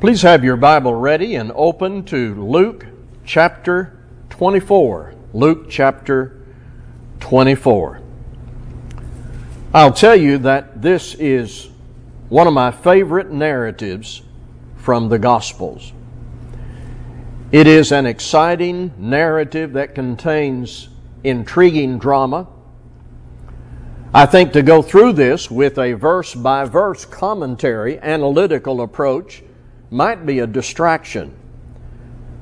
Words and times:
Please 0.00 0.22
have 0.22 0.42
your 0.42 0.56
Bible 0.56 0.94
ready 0.94 1.34
and 1.34 1.52
open 1.54 2.04
to 2.04 2.34
Luke 2.42 2.86
chapter 3.26 3.98
24. 4.30 5.12
Luke 5.34 5.66
chapter 5.68 6.42
24. 7.20 8.00
I'll 9.74 9.92
tell 9.92 10.16
you 10.16 10.38
that 10.38 10.80
this 10.80 11.14
is 11.16 11.68
one 12.30 12.46
of 12.46 12.54
my 12.54 12.70
favorite 12.70 13.30
narratives 13.30 14.22
from 14.76 15.10
the 15.10 15.18
Gospels. 15.18 15.92
It 17.52 17.66
is 17.66 17.92
an 17.92 18.06
exciting 18.06 18.94
narrative 18.96 19.74
that 19.74 19.94
contains 19.94 20.88
intriguing 21.24 21.98
drama. 21.98 22.48
I 24.14 24.24
think 24.24 24.54
to 24.54 24.62
go 24.62 24.80
through 24.80 25.12
this 25.12 25.50
with 25.50 25.78
a 25.78 25.92
verse 25.92 26.34
by 26.34 26.64
verse 26.64 27.04
commentary, 27.04 27.98
analytical 28.00 28.80
approach, 28.80 29.42
might 29.90 30.24
be 30.24 30.38
a 30.38 30.46
distraction. 30.46 31.34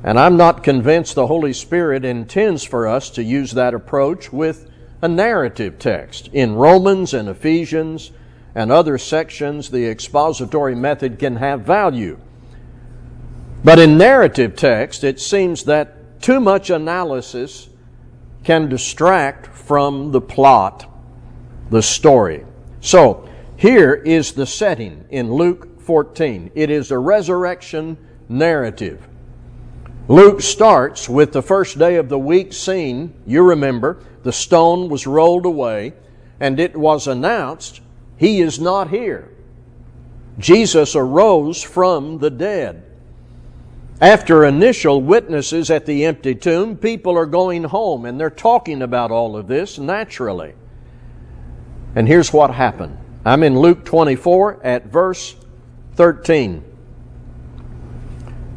And 0.04 0.18
I'm 0.18 0.36
not 0.36 0.62
convinced 0.62 1.14
the 1.14 1.26
Holy 1.26 1.52
Spirit 1.52 2.04
intends 2.04 2.62
for 2.62 2.86
us 2.86 3.10
to 3.10 3.22
use 3.22 3.52
that 3.52 3.74
approach 3.74 4.32
with 4.32 4.70
a 5.02 5.08
narrative 5.08 5.78
text. 5.78 6.28
In 6.32 6.54
Romans 6.54 7.14
and 7.14 7.28
Ephesians 7.28 8.12
and 8.54 8.70
other 8.70 8.98
sections, 8.98 9.70
the 9.70 9.86
expository 9.86 10.74
method 10.74 11.18
can 11.18 11.36
have 11.36 11.62
value. 11.62 12.18
But 13.64 13.78
in 13.78 13.98
narrative 13.98 14.54
text, 14.54 15.02
it 15.02 15.20
seems 15.20 15.64
that 15.64 16.20
too 16.20 16.40
much 16.40 16.70
analysis 16.70 17.68
can 18.44 18.68
distract 18.68 19.46
from 19.48 20.12
the 20.12 20.20
plot, 20.20 20.86
the 21.70 21.82
story. 21.82 22.44
So, 22.80 23.28
here 23.56 23.94
is 23.94 24.32
the 24.32 24.46
setting 24.46 25.04
in 25.10 25.32
Luke 25.32 25.77
14. 25.88 26.50
It 26.54 26.68
is 26.68 26.90
a 26.90 26.98
resurrection 26.98 27.96
narrative. 28.28 29.08
Luke 30.06 30.42
starts 30.42 31.08
with 31.08 31.32
the 31.32 31.40
first 31.40 31.78
day 31.78 31.96
of 31.96 32.10
the 32.10 32.18
week 32.18 32.52
scene. 32.52 33.14
You 33.26 33.42
remember, 33.42 33.98
the 34.22 34.30
stone 34.30 34.90
was 34.90 35.06
rolled 35.06 35.46
away, 35.46 35.94
and 36.40 36.60
it 36.60 36.76
was 36.76 37.06
announced, 37.06 37.80
He 38.18 38.42
is 38.42 38.60
not 38.60 38.90
here. 38.90 39.30
Jesus 40.38 40.94
arose 40.94 41.62
from 41.62 42.18
the 42.18 42.28
dead. 42.28 42.84
After 43.98 44.44
initial 44.44 45.00
witnesses 45.00 45.70
at 45.70 45.86
the 45.86 46.04
empty 46.04 46.34
tomb, 46.34 46.76
people 46.76 47.16
are 47.16 47.24
going 47.24 47.64
home 47.64 48.04
and 48.04 48.20
they're 48.20 48.28
talking 48.28 48.82
about 48.82 49.10
all 49.10 49.38
of 49.38 49.48
this 49.48 49.78
naturally. 49.78 50.52
And 51.96 52.06
here's 52.06 52.30
what 52.30 52.50
happened. 52.50 52.98
I'm 53.24 53.42
in 53.42 53.58
Luke 53.58 53.86
24 53.86 54.60
at 54.62 54.84
verse 54.88 55.34
13. 55.98 56.62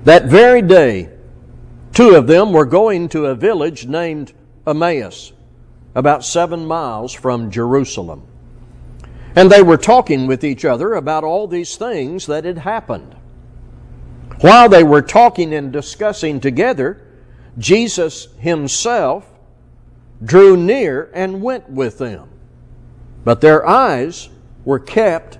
That 0.04 0.26
very 0.26 0.62
day, 0.62 1.10
two 1.92 2.14
of 2.14 2.28
them 2.28 2.54
were 2.54 2.66
going 2.66 3.10
to 3.10 3.26
a 3.26 3.34
village 3.34 3.88
named 3.88 4.32
Emmaus, 4.68 5.34
about 5.96 6.24
seven 6.24 6.68
miles 6.68 7.12
from 7.14 7.50
Jerusalem. 7.50 8.22
And 9.36 9.52
they 9.52 9.64
were 9.64 9.78
talking 9.78 10.28
with 10.28 10.44
each 10.44 10.66
other 10.66 10.94
about 10.94 11.24
all 11.24 11.48
these 11.48 11.78
things 11.78 12.28
that 12.28 12.46
had 12.46 12.60
happened. 12.60 13.16
While 14.42 14.70
they 14.70 14.84
were 14.84 15.02
talking 15.02 15.52
and 15.52 15.74
discussing 15.74 16.42
together, 16.42 17.02
Jesus 17.58 18.28
himself 18.38 19.28
drew 20.24 20.56
near 20.56 21.10
and 21.12 21.42
went 21.42 21.68
with 21.72 21.98
them. 21.98 22.30
But 23.24 23.42
their 23.42 23.68
eyes 23.68 24.30
were 24.64 24.78
kept 24.78 25.40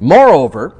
Moreover, 0.00 0.74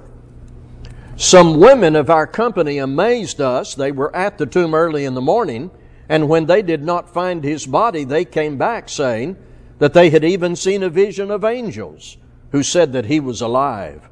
some 1.17 1.61
women 1.61 1.95
of 1.97 2.09
our 2.09 2.27
company 2.27 2.79
amazed 2.79 3.43
us. 3.43 3.75
They 3.75 3.93
were 3.93 4.15
at 4.17 4.39
the 4.39 4.47
tomb 4.47 4.75
early 4.75 5.05
in 5.05 5.13
the 5.13 5.21
morning, 5.21 5.71
and 6.09 6.31
when 6.31 6.47
they 6.47 6.63
did 6.63 6.83
not 6.83 7.13
find 7.13 7.45
his 7.45 7.67
body, 7.67 8.05
they 8.05 8.25
came 8.25 8.57
back 8.57 8.89
saying 8.89 9.37
that 9.79 9.93
they 9.93 10.09
had 10.09 10.25
even 10.25 10.57
seen 10.57 10.83
a 10.83 10.89
vision 10.89 11.31
of 11.31 11.45
angels 11.45 12.17
who 12.53 12.63
said 12.63 12.95
that 12.95 13.05
he 13.05 13.21
was 13.21 13.43
alive. 13.43 14.09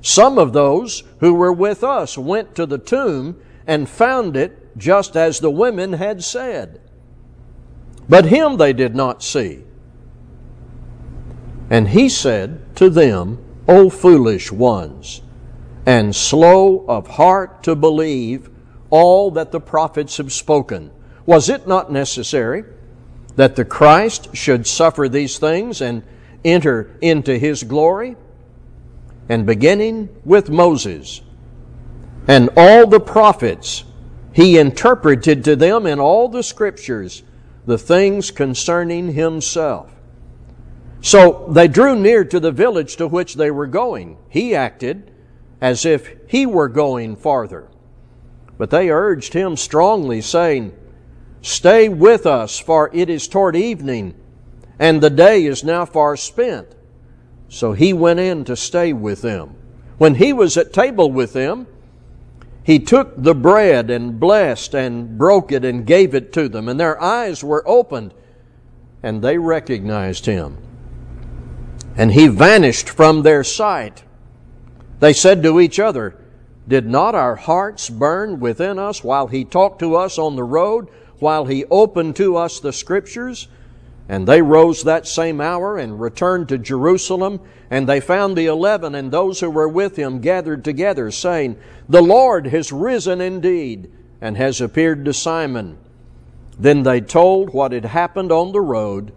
Some 0.00 0.36
of 0.36 0.52
those 0.52 1.04
who 1.20 1.32
were 1.32 1.52
with 1.52 1.84
us 1.84 2.18
went 2.18 2.56
to 2.56 2.66
the 2.66 2.78
tomb 2.78 3.40
and 3.66 3.88
found 3.88 4.36
it 4.36 4.76
just 4.76 5.16
as 5.16 5.38
the 5.38 5.50
women 5.50 5.92
had 5.92 6.24
said. 6.24 6.80
But 8.08 8.26
him 8.26 8.56
they 8.56 8.72
did 8.72 8.96
not 8.96 9.22
see. 9.22 9.62
And 11.70 11.88
he 11.88 12.08
said 12.08 12.74
to 12.76 12.90
them, 12.90 13.38
O 13.68 13.90
foolish 13.90 14.50
ones, 14.50 15.22
and 15.86 16.14
slow 16.14 16.84
of 16.86 17.06
heart 17.06 17.62
to 17.64 17.74
believe 17.74 18.50
all 18.90 19.30
that 19.32 19.52
the 19.52 19.60
prophets 19.60 20.16
have 20.18 20.32
spoken. 20.32 20.90
Was 21.26 21.48
it 21.48 21.66
not 21.66 21.90
necessary 21.90 22.64
that 23.36 23.56
the 23.56 23.64
Christ 23.64 24.34
should 24.34 24.66
suffer 24.66 25.08
these 25.08 25.38
things 25.38 25.80
and 25.80 26.02
enter 26.44 26.90
into 27.00 27.38
his 27.38 27.62
glory? 27.62 28.16
and 29.28 29.46
beginning 29.46 30.08
with 30.24 30.50
Moses 30.50 31.22
and 32.28 32.50
all 32.56 32.86
the 32.86 33.00
prophets, 33.00 33.84
he 34.32 34.58
interpreted 34.58 35.44
to 35.44 35.56
them 35.56 35.86
in 35.86 35.98
all 35.98 36.28
the 36.28 36.42
scriptures 36.42 37.22
the 37.66 37.78
things 37.78 38.30
concerning 38.30 39.12
himself. 39.12 39.91
So 41.02 41.48
they 41.50 41.66
drew 41.66 41.96
near 41.96 42.24
to 42.24 42.38
the 42.38 42.52
village 42.52 42.96
to 42.96 43.08
which 43.08 43.34
they 43.34 43.50
were 43.50 43.66
going. 43.66 44.16
He 44.28 44.54
acted 44.54 45.10
as 45.60 45.84
if 45.84 46.14
he 46.28 46.46
were 46.46 46.68
going 46.68 47.16
farther. 47.16 47.68
But 48.56 48.70
they 48.70 48.88
urged 48.88 49.34
him 49.34 49.56
strongly, 49.56 50.20
saying, 50.20 50.72
Stay 51.40 51.88
with 51.88 52.24
us, 52.24 52.60
for 52.60 52.88
it 52.92 53.10
is 53.10 53.26
toward 53.26 53.56
evening, 53.56 54.14
and 54.78 55.00
the 55.00 55.10
day 55.10 55.44
is 55.44 55.64
now 55.64 55.84
far 55.84 56.16
spent. 56.16 56.68
So 57.48 57.72
he 57.72 57.92
went 57.92 58.20
in 58.20 58.44
to 58.44 58.54
stay 58.54 58.92
with 58.92 59.22
them. 59.22 59.56
When 59.98 60.14
he 60.14 60.32
was 60.32 60.56
at 60.56 60.72
table 60.72 61.10
with 61.10 61.32
them, 61.32 61.66
he 62.62 62.78
took 62.78 63.20
the 63.20 63.34
bread 63.34 63.90
and 63.90 64.20
blessed 64.20 64.72
and 64.74 65.18
broke 65.18 65.50
it 65.50 65.64
and 65.64 65.84
gave 65.84 66.14
it 66.14 66.32
to 66.34 66.48
them, 66.48 66.68
and 66.68 66.78
their 66.78 67.00
eyes 67.02 67.42
were 67.42 67.68
opened, 67.68 68.14
and 69.02 69.20
they 69.20 69.36
recognized 69.36 70.26
him. 70.26 70.58
And 71.96 72.12
he 72.12 72.26
vanished 72.26 72.88
from 72.88 73.22
their 73.22 73.44
sight. 73.44 74.02
They 75.00 75.12
said 75.12 75.42
to 75.42 75.60
each 75.60 75.78
other, 75.78 76.16
Did 76.66 76.86
not 76.86 77.14
our 77.14 77.36
hearts 77.36 77.90
burn 77.90 78.40
within 78.40 78.78
us 78.78 79.04
while 79.04 79.26
he 79.26 79.44
talked 79.44 79.80
to 79.80 79.96
us 79.96 80.18
on 80.18 80.36
the 80.36 80.44
road, 80.44 80.88
while 81.18 81.44
he 81.44 81.64
opened 81.66 82.16
to 82.16 82.36
us 82.36 82.60
the 82.60 82.72
scriptures? 82.72 83.48
And 84.08 84.26
they 84.26 84.42
rose 84.42 84.84
that 84.84 85.06
same 85.06 85.40
hour 85.40 85.78
and 85.78 86.00
returned 86.00 86.48
to 86.48 86.58
Jerusalem, 86.58 87.40
and 87.70 87.88
they 87.88 88.00
found 88.00 88.36
the 88.36 88.46
eleven 88.46 88.94
and 88.94 89.10
those 89.10 89.40
who 89.40 89.50
were 89.50 89.68
with 89.68 89.96
him 89.96 90.20
gathered 90.20 90.64
together, 90.64 91.10
saying, 91.10 91.58
The 91.88 92.02
Lord 92.02 92.46
has 92.46 92.72
risen 92.72 93.20
indeed, 93.20 93.90
and 94.20 94.36
has 94.36 94.60
appeared 94.60 95.04
to 95.04 95.12
Simon. 95.12 95.78
Then 96.58 96.82
they 96.82 97.00
told 97.00 97.52
what 97.52 97.72
had 97.72 97.86
happened 97.86 98.32
on 98.32 98.52
the 98.52 98.60
road, 98.60 99.12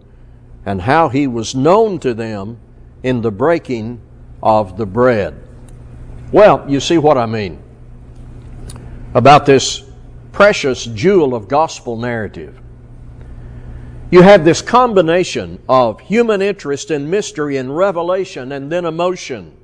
and 0.64 0.82
how 0.82 1.08
he 1.08 1.26
was 1.26 1.54
known 1.54 1.98
to 2.00 2.12
them 2.12 2.58
in 3.06 3.22
the 3.22 3.30
breaking 3.30 4.00
of 4.42 4.76
the 4.76 4.84
bread. 4.84 5.40
Well, 6.32 6.64
you 6.68 6.80
see 6.80 6.98
what 6.98 7.16
I 7.16 7.26
mean. 7.26 7.62
about 9.14 9.46
this 9.46 9.84
precious 10.32 10.84
jewel 10.84 11.34
of 11.34 11.46
gospel 11.46 11.96
narrative. 11.96 12.60
You 14.10 14.22
have 14.22 14.44
this 14.44 14.60
combination 14.60 15.60
of 15.68 16.00
human 16.00 16.42
interest 16.42 16.90
and 16.90 17.08
mystery 17.08 17.56
and 17.56 17.74
revelation 17.74 18.50
and 18.52 18.70
then 18.70 18.84
emotion. 18.84 19.56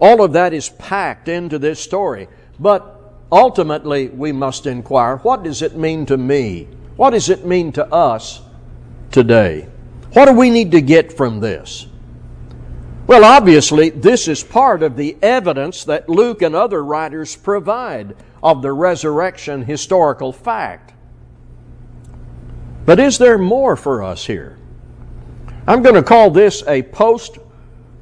All 0.00 0.22
of 0.22 0.32
that 0.32 0.54
is 0.54 0.68
packed 0.70 1.28
into 1.28 1.58
this 1.58 1.80
story. 1.80 2.28
But 2.60 3.12
ultimately, 3.32 4.08
we 4.08 4.30
must 4.30 4.66
inquire 4.66 5.16
what 5.16 5.42
does 5.42 5.60
it 5.60 5.76
mean 5.76 6.06
to 6.06 6.16
me? 6.16 6.68
What 6.96 7.10
does 7.10 7.28
it 7.28 7.44
mean 7.44 7.72
to 7.72 7.84
us 7.92 8.40
today? 9.10 9.68
What 10.12 10.26
do 10.26 10.32
we 10.32 10.50
need 10.50 10.70
to 10.70 10.80
get 10.80 11.12
from 11.12 11.40
this? 11.40 11.86
Well, 13.10 13.24
obviously, 13.24 13.90
this 13.90 14.28
is 14.28 14.44
part 14.44 14.84
of 14.84 14.94
the 14.94 15.16
evidence 15.20 15.82
that 15.86 16.08
Luke 16.08 16.42
and 16.42 16.54
other 16.54 16.84
writers 16.84 17.34
provide 17.34 18.14
of 18.40 18.62
the 18.62 18.70
resurrection 18.70 19.64
historical 19.64 20.32
fact. 20.32 20.94
But 22.86 23.00
is 23.00 23.18
there 23.18 23.36
more 23.36 23.74
for 23.74 24.04
us 24.04 24.26
here? 24.26 24.58
I'm 25.66 25.82
going 25.82 25.96
to 25.96 26.04
call 26.04 26.30
this 26.30 26.62
a 26.68 26.84
post 26.84 27.38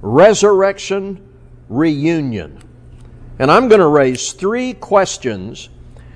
resurrection 0.02 1.26
reunion. 1.70 2.62
And 3.38 3.50
I'm 3.50 3.69
going 3.69 3.81
to 3.81 3.88
raise 3.88 4.34
three 4.34 4.75
questions. 4.75 5.70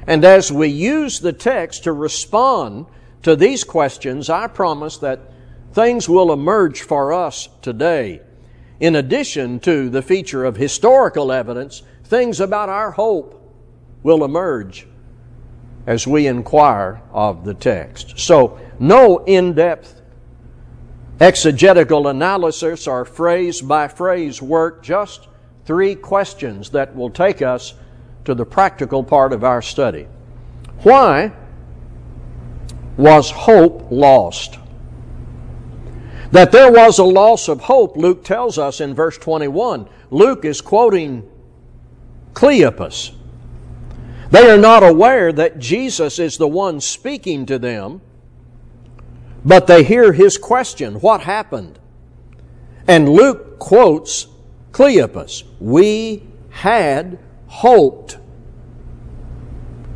And 0.06 0.22
as 0.22 0.52
we 0.52 0.68
use 0.68 1.18
the 1.18 1.32
text 1.32 1.84
to 1.84 1.94
respond 1.94 2.84
to 3.22 3.36
these 3.36 3.64
questions, 3.64 4.28
I 4.28 4.48
promise 4.48 4.98
that 4.98 5.32
things 5.72 6.10
will 6.10 6.30
emerge 6.30 6.82
for 6.82 7.14
us 7.14 7.48
today. 7.62 8.20
In 8.82 8.96
addition 8.96 9.60
to 9.60 9.88
the 9.88 10.02
feature 10.02 10.44
of 10.44 10.56
historical 10.56 11.30
evidence, 11.30 11.84
things 12.02 12.40
about 12.40 12.68
our 12.68 12.90
hope 12.90 13.40
will 14.02 14.24
emerge 14.24 14.88
as 15.86 16.04
we 16.04 16.26
inquire 16.26 17.00
of 17.12 17.44
the 17.44 17.54
text. 17.54 18.18
So, 18.18 18.58
no 18.80 19.18
in 19.24 19.52
depth 19.52 20.02
exegetical 21.20 22.08
analysis 22.08 22.88
or 22.88 23.04
phrase 23.04 23.60
by 23.60 23.86
phrase 23.86 24.42
work, 24.42 24.82
just 24.82 25.28
three 25.64 25.94
questions 25.94 26.70
that 26.70 26.96
will 26.96 27.10
take 27.10 27.40
us 27.40 27.74
to 28.24 28.34
the 28.34 28.44
practical 28.44 29.04
part 29.04 29.32
of 29.32 29.44
our 29.44 29.62
study. 29.62 30.08
Why 30.78 31.30
was 32.96 33.30
hope 33.30 33.86
lost? 33.92 34.58
That 36.32 36.50
there 36.50 36.72
was 36.72 36.98
a 36.98 37.04
loss 37.04 37.48
of 37.48 37.60
hope, 37.60 37.96
Luke 37.96 38.24
tells 38.24 38.58
us 38.58 38.80
in 38.80 38.94
verse 38.94 39.18
21. 39.18 39.86
Luke 40.10 40.44
is 40.44 40.62
quoting 40.62 41.28
Cleopas. 42.32 43.14
They 44.30 44.50
are 44.50 44.58
not 44.58 44.82
aware 44.82 45.30
that 45.30 45.58
Jesus 45.58 46.18
is 46.18 46.38
the 46.38 46.48
one 46.48 46.80
speaking 46.80 47.44
to 47.46 47.58
them, 47.58 48.00
but 49.44 49.66
they 49.66 49.84
hear 49.84 50.14
his 50.14 50.38
question 50.38 50.94
What 50.96 51.20
happened? 51.20 51.78
And 52.88 53.10
Luke 53.10 53.58
quotes 53.58 54.26
Cleopas 54.70 55.44
We 55.60 56.22
had 56.48 57.18
hoped 57.46 58.16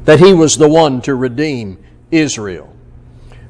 that 0.04 0.20
he 0.20 0.34
was 0.34 0.58
the 0.58 0.68
one 0.68 1.00
to 1.02 1.14
redeem 1.14 1.82
Israel. 2.10 2.76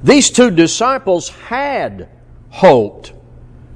These 0.05 0.31
two 0.31 0.53
disciples 0.53 1.31
had 1.31 2.09
hoped 2.57 3.13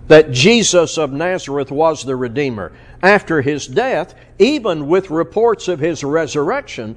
that 0.09 0.31
Jesus 0.31 0.97
of 0.97 1.13
Nazareth 1.13 1.71
was 1.71 2.03
the 2.03 2.17
Redeemer. 2.17 2.73
After 3.03 3.43
his 3.43 3.67
death, 3.67 4.15
even 4.39 4.89
with 4.89 5.11
reports 5.11 5.69
of 5.69 5.81
his 5.81 6.03
resurrection, 6.03 6.97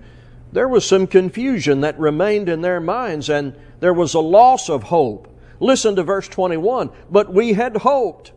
there 0.54 0.70
was 0.70 0.88
some 0.88 1.08
confusion 1.08 1.82
that 1.82 2.00
remained 2.00 2.48
in 2.48 2.62
their 2.62 2.80
minds 2.80 3.30
and 3.30 3.54
there 3.82 3.94
was 3.94 4.14
a 4.14 4.20
loss 4.22 4.70
of 4.70 4.84
hope. 4.84 5.28
Listen 5.60 5.96
to 5.98 6.04
verse 6.04 6.28
21. 6.30 6.90
But 7.12 7.34
we 7.34 7.52
had 7.52 7.76
hoped 7.76 8.32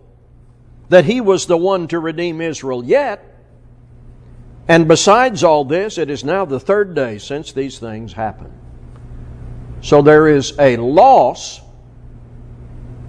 that 0.88 1.04
he 1.04 1.20
was 1.20 1.46
the 1.46 1.56
one 1.56 1.86
to 1.88 2.00
redeem 2.00 2.40
Israel. 2.40 2.84
Yet, 2.84 3.24
and 4.66 4.88
besides 4.88 5.44
all 5.44 5.64
this, 5.64 5.98
it 5.98 6.10
is 6.10 6.24
now 6.24 6.44
the 6.44 6.58
third 6.58 6.96
day 6.96 7.18
since 7.18 7.52
these 7.52 7.78
things 7.78 8.12
happened. 8.12 8.58
So 9.82 10.02
there 10.02 10.26
is 10.26 10.52
a 10.58 10.76
loss 10.78 11.60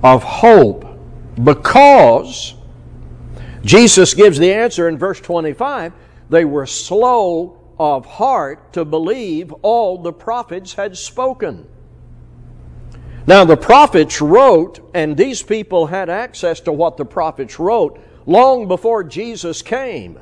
of 0.04 0.24
hope 0.24 0.86
because 1.44 2.56
Jesus 3.64 4.14
gives 4.14 4.38
the 4.38 4.54
answer 4.54 4.88
in 4.88 4.98
verse 4.98 5.20
25 5.20 5.94
they 6.30 6.46
were 6.46 6.66
slow 6.66 7.58
of 7.80 8.06
heart 8.06 8.74
to 8.74 8.84
believe 8.84 9.52
all 9.62 9.98
the 9.98 10.12
prophets 10.12 10.74
had 10.74 10.98
spoken. 10.98 11.68
Now, 13.26 13.44
the 13.44 13.58
prophets 13.58 14.22
wrote, 14.22 14.80
and 14.94 15.16
these 15.16 15.44
people 15.44 15.88
had 15.88 16.10
access 16.10 16.60
to 16.62 16.72
what 16.72 16.98
the 16.98 17.06
prophets 17.06 17.60
wrote 17.60 18.00
long 18.26 18.68
before 18.68 19.04
Jesus 19.04 19.62
came. 19.62 20.20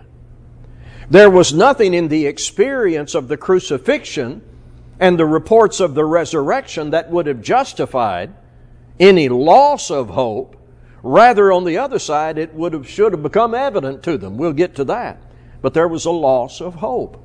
There 1.09 1.29
was 1.29 1.53
nothing 1.53 1.93
in 1.93 2.07
the 2.07 2.25
experience 2.25 3.13
of 3.13 3.27
the 3.27 3.37
crucifixion 3.37 4.41
and 4.99 5.19
the 5.19 5.25
reports 5.25 5.79
of 5.79 5.93
the 5.93 6.05
resurrection 6.05 6.89
that 6.91 7.11
would 7.11 7.27
have 7.27 7.41
justified 7.41 8.33
any 8.99 9.29
loss 9.29 9.91
of 9.91 10.09
hope. 10.09 10.55
Rather, 11.03 11.51
on 11.51 11.63
the 11.63 11.77
other 11.77 11.99
side, 11.99 12.37
it 12.37 12.53
would 12.53 12.73
have, 12.73 12.89
should 12.89 13.13
have 13.13 13.21
become 13.21 13.53
evident 13.53 14.01
to 14.03 14.17
them. 14.17 14.37
We'll 14.37 14.53
get 14.53 14.75
to 14.75 14.83
that. 14.85 15.21
But 15.61 15.73
there 15.73 15.87
was 15.87 16.05
a 16.05 16.11
loss 16.11 16.61
of 16.61 16.75
hope. 16.75 17.23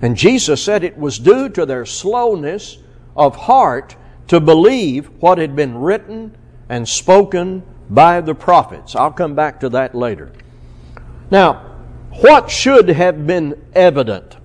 And 0.00 0.16
Jesus 0.16 0.62
said 0.62 0.84
it 0.84 0.98
was 0.98 1.18
due 1.18 1.48
to 1.50 1.66
their 1.66 1.84
slowness 1.84 2.78
of 3.16 3.36
heart 3.36 3.96
to 4.28 4.40
believe 4.40 5.10
what 5.20 5.38
had 5.38 5.56
been 5.56 5.76
written 5.76 6.36
and 6.68 6.88
spoken 6.88 7.62
by 7.90 8.20
the 8.20 8.34
prophets. 8.34 8.94
I'll 8.94 9.12
come 9.12 9.34
back 9.34 9.60
to 9.60 9.68
that 9.70 9.94
later. 9.94 10.32
Now, 11.30 11.64
what 12.20 12.50
should 12.50 12.88
have 12.88 13.26
been 13.26 13.60
evident? 13.74 14.36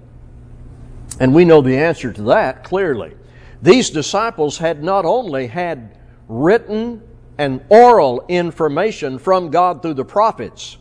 And 1.20 1.34
we 1.34 1.46
know 1.46 1.62
the 1.62 1.78
answer 1.78 2.12
to 2.14 2.22
that 2.24 2.64
clearly. 2.64 3.14
These 3.62 3.92
disciples 3.92 4.58
had 4.58 4.84
not 4.84 5.06
only 5.06 5.48
had 5.48 5.98
written 6.28 7.02
and 7.38 7.64
oral 7.70 8.26
information 8.28 9.18
from 9.18 9.50
God 9.50 9.82
through 9.82 9.96
the 9.96 10.06
prophets 10.06 10.78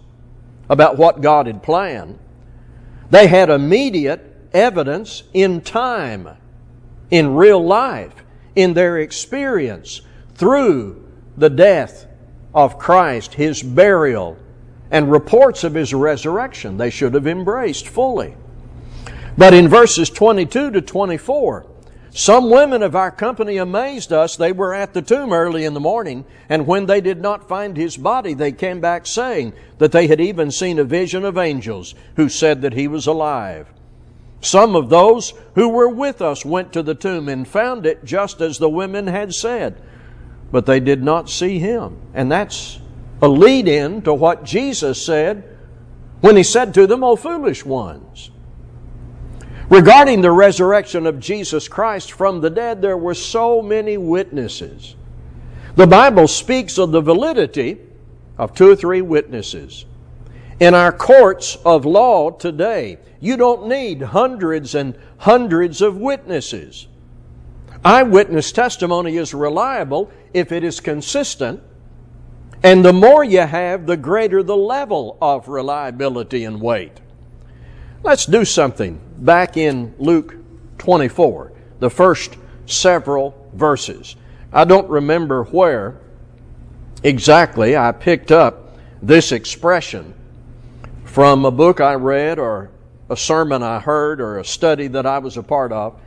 about 0.68 0.96
what 0.96 1.20
God 1.20 1.46
had 1.46 1.62
planned, 1.62 2.18
they 3.10 3.26
had 3.26 3.50
immediate 3.50 4.32
evidence 4.52 5.22
in 5.32 5.60
time, 5.60 6.28
in 7.10 7.34
real 7.34 7.62
life, 7.64 8.24
in 8.54 8.74
their 8.74 8.98
experience 8.98 10.02
through 10.34 11.06
the 11.36 11.50
death 11.50 12.06
of 12.54 12.78
Christ, 12.78 13.34
His 13.34 13.62
burial, 13.62 14.36
and 14.90 15.10
reports 15.10 15.64
of 15.64 15.74
His 15.74 15.94
resurrection. 15.94 16.76
They 16.76 16.90
should 16.90 17.14
have 17.14 17.26
embraced 17.26 17.88
fully. 17.88 18.36
But 19.36 19.54
in 19.54 19.68
verses 19.68 20.10
22 20.10 20.72
to 20.72 20.80
24, 20.82 21.66
some 22.14 22.50
women 22.50 22.82
of 22.82 22.94
our 22.94 23.10
company 23.10 23.56
amazed 23.56 24.12
us. 24.12 24.36
They 24.36 24.52
were 24.52 24.74
at 24.74 24.92
the 24.92 25.00
tomb 25.00 25.32
early 25.32 25.64
in 25.64 25.72
the 25.72 25.80
morning, 25.80 26.26
and 26.48 26.66
when 26.66 26.84
they 26.84 27.00
did 27.00 27.22
not 27.22 27.48
find 27.48 27.74
his 27.74 27.96
body, 27.96 28.34
they 28.34 28.52
came 28.52 28.80
back 28.80 29.06
saying 29.06 29.54
that 29.78 29.92
they 29.92 30.06
had 30.06 30.20
even 30.20 30.50
seen 30.50 30.78
a 30.78 30.84
vision 30.84 31.24
of 31.24 31.38
angels 31.38 31.94
who 32.16 32.28
said 32.28 32.60
that 32.62 32.74
he 32.74 32.86
was 32.86 33.06
alive. 33.06 33.66
Some 34.42 34.76
of 34.76 34.90
those 34.90 35.32
who 35.54 35.70
were 35.70 35.88
with 35.88 36.20
us 36.20 36.44
went 36.44 36.72
to 36.74 36.82
the 36.82 36.94
tomb 36.94 37.30
and 37.30 37.48
found 37.48 37.86
it 37.86 38.04
just 38.04 38.42
as 38.42 38.58
the 38.58 38.68
women 38.68 39.06
had 39.06 39.34
said, 39.34 39.80
but 40.50 40.66
they 40.66 40.80
did 40.80 41.02
not 41.02 41.30
see 41.30 41.58
him. 41.60 41.96
And 42.12 42.30
that's 42.30 42.78
a 43.22 43.28
lead 43.28 43.68
in 43.68 44.02
to 44.02 44.12
what 44.12 44.44
Jesus 44.44 45.04
said 45.04 45.44
when 46.20 46.36
he 46.36 46.42
said 46.42 46.74
to 46.74 46.86
them, 46.86 47.02
O 47.02 47.16
foolish 47.16 47.64
ones. 47.64 48.30
Regarding 49.72 50.20
the 50.20 50.30
resurrection 50.30 51.06
of 51.06 51.18
Jesus 51.18 51.66
Christ 51.66 52.12
from 52.12 52.42
the 52.42 52.50
dead, 52.50 52.82
there 52.82 52.98
were 52.98 53.14
so 53.14 53.62
many 53.62 53.96
witnesses. 53.96 54.96
The 55.76 55.86
Bible 55.86 56.28
speaks 56.28 56.76
of 56.76 56.92
the 56.92 57.00
validity 57.00 57.80
of 58.36 58.54
two 58.54 58.68
or 58.68 58.76
three 58.76 59.00
witnesses. 59.00 59.86
In 60.60 60.74
our 60.74 60.92
courts 60.92 61.56
of 61.64 61.86
law 61.86 62.32
today, 62.32 62.98
you 63.18 63.38
don't 63.38 63.66
need 63.66 64.02
hundreds 64.02 64.74
and 64.74 64.94
hundreds 65.16 65.80
of 65.80 65.96
witnesses. 65.96 66.86
Eyewitness 67.82 68.52
testimony 68.52 69.16
is 69.16 69.32
reliable 69.32 70.10
if 70.34 70.52
it 70.52 70.64
is 70.64 70.80
consistent, 70.80 71.62
and 72.62 72.84
the 72.84 72.92
more 72.92 73.24
you 73.24 73.40
have, 73.40 73.86
the 73.86 73.96
greater 73.96 74.42
the 74.42 74.54
level 74.54 75.16
of 75.22 75.48
reliability 75.48 76.44
and 76.44 76.60
weight. 76.60 77.00
Let's 78.04 78.26
do 78.26 78.44
something 78.44 79.00
back 79.18 79.56
in 79.56 79.94
Luke 79.96 80.34
24, 80.78 81.52
the 81.78 81.88
first 81.88 82.36
several 82.66 83.48
verses. 83.54 84.16
I 84.52 84.64
don't 84.64 84.88
remember 84.88 85.44
where 85.44 86.00
exactly 87.04 87.76
I 87.76 87.92
picked 87.92 88.32
up 88.32 88.76
this 89.00 89.30
expression 89.30 90.14
from 91.04 91.44
a 91.44 91.52
book 91.52 91.80
I 91.80 91.94
read 91.94 92.40
or 92.40 92.70
a 93.08 93.16
sermon 93.16 93.62
I 93.62 93.78
heard 93.78 94.20
or 94.20 94.40
a 94.40 94.44
study 94.44 94.88
that 94.88 95.06
I 95.06 95.18
was 95.18 95.36
a 95.36 95.42
part 95.44 95.70
of, 95.70 96.00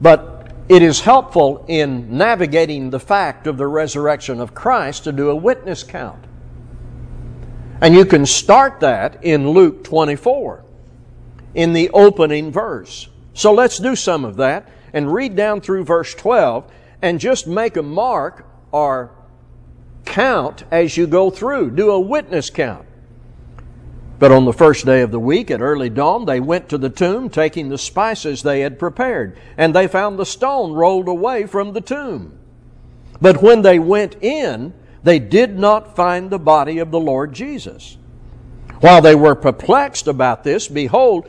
but 0.00 0.50
it 0.70 0.80
is 0.80 1.02
helpful 1.02 1.66
in 1.68 2.16
navigating 2.16 2.88
the 2.88 3.00
fact 3.00 3.46
of 3.46 3.58
the 3.58 3.66
resurrection 3.66 4.40
of 4.40 4.54
Christ 4.54 5.04
to 5.04 5.12
do 5.12 5.28
a 5.28 5.36
witness 5.36 5.82
count. 5.82 6.24
And 7.82 7.94
you 7.94 8.06
can 8.06 8.24
start 8.24 8.80
that 8.80 9.22
in 9.22 9.50
Luke 9.50 9.84
24, 9.84 10.64
in 11.54 11.72
the 11.72 11.90
opening 11.90 12.50
verse. 12.50 13.08
So 13.34 13.52
let's 13.52 13.78
do 13.78 13.96
some 13.96 14.24
of 14.24 14.36
that 14.36 14.68
and 14.92 15.12
read 15.12 15.36
down 15.36 15.60
through 15.60 15.84
verse 15.84 16.14
12 16.14 16.70
and 17.00 17.18
just 17.18 17.46
make 17.46 17.76
a 17.76 17.82
mark 17.82 18.46
or 18.70 19.10
count 20.04 20.64
as 20.70 20.96
you 20.96 21.06
go 21.06 21.30
through. 21.30 21.70
Do 21.70 21.90
a 21.90 22.00
witness 22.00 22.50
count. 22.50 22.86
But 24.18 24.30
on 24.30 24.44
the 24.44 24.52
first 24.52 24.86
day 24.86 25.00
of 25.00 25.10
the 25.10 25.18
week 25.18 25.50
at 25.50 25.60
early 25.60 25.90
dawn, 25.90 26.26
they 26.26 26.38
went 26.38 26.68
to 26.68 26.78
the 26.78 26.90
tomb, 26.90 27.28
taking 27.28 27.68
the 27.68 27.78
spices 27.78 28.42
they 28.42 28.60
had 28.60 28.78
prepared, 28.78 29.36
and 29.56 29.74
they 29.74 29.88
found 29.88 30.16
the 30.16 30.24
stone 30.24 30.72
rolled 30.72 31.08
away 31.08 31.46
from 31.46 31.72
the 31.72 31.80
tomb. 31.80 32.38
But 33.20 33.42
when 33.42 33.62
they 33.62 33.80
went 33.80 34.22
in, 34.22 34.74
they 35.02 35.18
did 35.18 35.58
not 35.58 35.96
find 35.96 36.30
the 36.30 36.38
body 36.38 36.78
of 36.78 36.92
the 36.92 37.00
Lord 37.00 37.32
Jesus. 37.32 37.96
While 38.78 39.02
they 39.02 39.14
were 39.16 39.34
perplexed 39.34 40.06
about 40.06 40.44
this, 40.44 40.68
behold, 40.68 41.28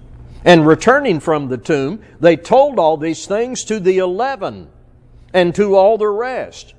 And 0.43 0.65
returning 0.65 1.19
from 1.19 1.49
the 1.49 1.57
tomb, 1.57 2.01
they 2.19 2.35
told 2.35 2.79
all 2.79 2.97
these 2.97 3.25
things 3.25 3.63
to 3.65 3.79
the 3.79 3.99
eleven 3.99 4.69
and 5.33 5.53
to 5.55 5.75
all 5.75 5.97
the 5.97 6.09
rest. 6.09 6.73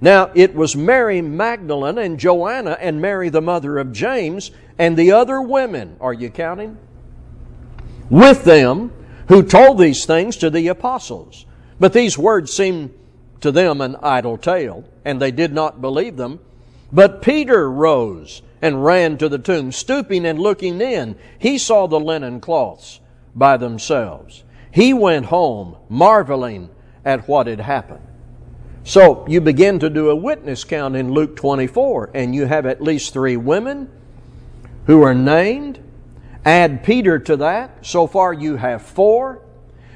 Now, 0.00 0.30
it 0.34 0.54
was 0.54 0.76
Mary 0.76 1.22
Magdalene 1.22 1.98
and 1.98 2.18
Joanna 2.18 2.76
and 2.80 3.00
Mary, 3.00 3.30
the 3.30 3.40
mother 3.40 3.78
of 3.78 3.92
James, 3.92 4.50
and 4.78 4.96
the 4.96 5.12
other 5.12 5.40
women, 5.40 5.96
are 6.00 6.12
you 6.12 6.28
counting? 6.28 6.76
With 8.10 8.44
them 8.44 8.92
who 9.28 9.42
told 9.42 9.78
these 9.78 10.04
things 10.04 10.36
to 10.38 10.50
the 10.50 10.68
apostles. 10.68 11.46
But 11.80 11.94
these 11.94 12.18
words 12.18 12.52
seemed 12.52 12.92
to 13.40 13.50
them 13.50 13.80
an 13.80 13.96
idle 14.02 14.36
tale, 14.36 14.84
and 15.04 15.20
they 15.20 15.30
did 15.30 15.54
not 15.54 15.80
believe 15.80 16.16
them. 16.16 16.40
But 16.92 17.22
Peter 17.22 17.70
rose 17.70 18.42
and 18.64 18.82
ran 18.82 19.18
to 19.18 19.28
the 19.28 19.38
tomb. 19.38 19.70
Stooping 19.70 20.24
and 20.24 20.38
looking 20.38 20.80
in, 20.80 21.16
he 21.38 21.58
saw 21.58 21.86
the 21.86 22.00
linen 22.00 22.40
cloths 22.40 22.98
by 23.34 23.58
themselves. 23.58 24.42
He 24.70 24.94
went 24.94 25.26
home, 25.26 25.76
marveling 25.90 26.70
at 27.04 27.28
what 27.28 27.46
had 27.46 27.60
happened. 27.60 28.00
So 28.82 29.26
you 29.28 29.42
begin 29.42 29.80
to 29.80 29.90
do 29.90 30.08
a 30.08 30.16
witness 30.16 30.64
count 30.64 30.96
in 30.96 31.12
Luke 31.12 31.36
24, 31.36 32.12
and 32.14 32.34
you 32.34 32.46
have 32.46 32.64
at 32.64 32.80
least 32.80 33.12
three 33.12 33.36
women 33.36 33.90
who 34.86 35.02
are 35.02 35.14
named. 35.14 35.78
Add 36.42 36.84
Peter 36.84 37.18
to 37.18 37.36
that. 37.36 37.84
So 37.84 38.06
far 38.06 38.32
you 38.32 38.56
have 38.56 38.80
four. 38.80 39.42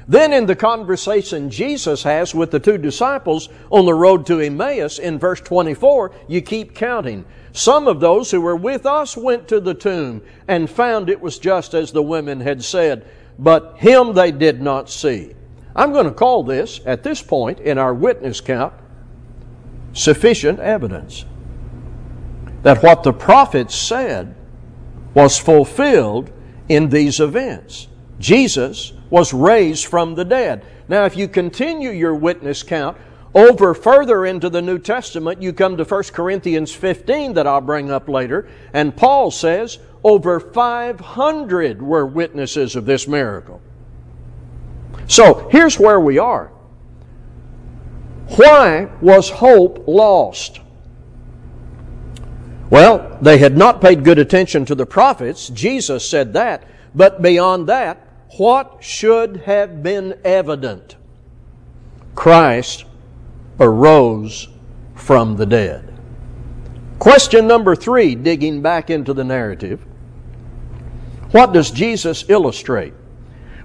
Then, 0.09 0.33
in 0.33 0.47
the 0.47 0.55
conversation 0.55 1.51
Jesus 1.51 2.01
has 2.01 2.33
with 2.33 2.49
the 2.49 2.59
two 2.59 2.79
disciples 2.79 3.47
on 3.69 3.85
the 3.85 3.93
road 3.93 4.25
to 4.25 4.39
Emmaus 4.39 4.97
in 4.97 5.19
verse 5.19 5.39
24, 5.39 6.11
you 6.27 6.41
keep 6.41 6.73
counting. 6.73 7.25
Some 7.51 7.87
of 7.87 7.99
those 7.99 8.31
who 8.31 8.41
were 8.41 8.55
with 8.55 8.87
us 8.87 9.15
went 9.15 9.47
to 9.49 9.59
the 9.59 9.75
tomb 9.75 10.23
and 10.47 10.67
found 10.67 11.11
it 11.11 11.21
was 11.21 11.37
just 11.37 11.75
as 11.75 11.91
the 11.91 12.01
women 12.01 12.41
had 12.41 12.63
said, 12.63 13.05
but 13.37 13.77
him 13.77 14.13
they 14.13 14.31
did 14.31 14.63
not 14.63 14.89
see. 14.89 15.35
I'm 15.75 15.93
going 15.93 16.07
to 16.07 16.11
call 16.11 16.43
this, 16.43 16.81
at 16.87 17.03
this 17.03 17.21
point 17.21 17.59
in 17.59 17.77
our 17.77 17.93
witness 17.93 18.41
count, 18.41 18.73
sufficient 19.93 20.59
evidence 20.59 21.23
that 22.63 22.81
what 22.81 23.03
the 23.03 23.13
prophets 23.13 23.75
said 23.75 24.35
was 25.13 25.37
fulfilled 25.37 26.31
in 26.67 26.89
these 26.89 27.19
events. 27.19 27.87
Jesus 28.17 28.93
was 29.09 29.33
raised 29.33 29.85
from 29.85 30.15
the 30.15 30.25
dead. 30.25 30.65
Now, 30.87 31.05
if 31.05 31.17
you 31.17 31.27
continue 31.27 31.91
your 31.91 32.15
witness 32.15 32.63
count 32.63 32.97
over 33.33 33.73
further 33.73 34.25
into 34.25 34.49
the 34.49 34.61
New 34.61 34.79
Testament, 34.79 35.41
you 35.41 35.53
come 35.53 35.77
to 35.77 35.83
1 35.83 36.03
Corinthians 36.13 36.73
15 36.73 37.33
that 37.33 37.47
I'll 37.47 37.61
bring 37.61 37.91
up 37.91 38.09
later, 38.09 38.47
and 38.73 38.95
Paul 38.95 39.31
says 39.31 39.79
over 40.03 40.39
500 40.39 41.81
were 41.81 42.05
witnesses 42.05 42.75
of 42.75 42.85
this 42.85 43.07
miracle. 43.07 43.61
So, 45.07 45.49
here's 45.49 45.79
where 45.79 45.99
we 45.99 46.17
are. 46.19 46.51
Why 48.35 48.89
was 49.01 49.29
hope 49.29 49.85
lost? 49.87 50.59
Well, 52.69 53.17
they 53.21 53.39
had 53.39 53.57
not 53.57 53.81
paid 53.81 54.03
good 54.03 54.19
attention 54.19 54.65
to 54.65 54.75
the 54.75 54.85
prophets. 54.85 55.49
Jesus 55.49 56.07
said 56.07 56.33
that. 56.33 56.63
But 56.93 57.21
beyond 57.21 57.67
that, 57.67 58.08
what 58.37 58.77
should 58.83 59.37
have 59.37 59.81
been 59.81 60.19
evident? 60.23 60.95
Christ 62.15 62.85
arose 63.59 64.47
from 64.95 65.37
the 65.37 65.45
dead. 65.45 65.93
Question 66.99 67.47
number 67.47 67.75
three, 67.75 68.13
digging 68.15 68.61
back 68.61 68.89
into 68.89 69.13
the 69.13 69.23
narrative. 69.23 69.85
What 71.31 71.53
does 71.53 71.71
Jesus 71.71 72.25
illustrate? 72.29 72.93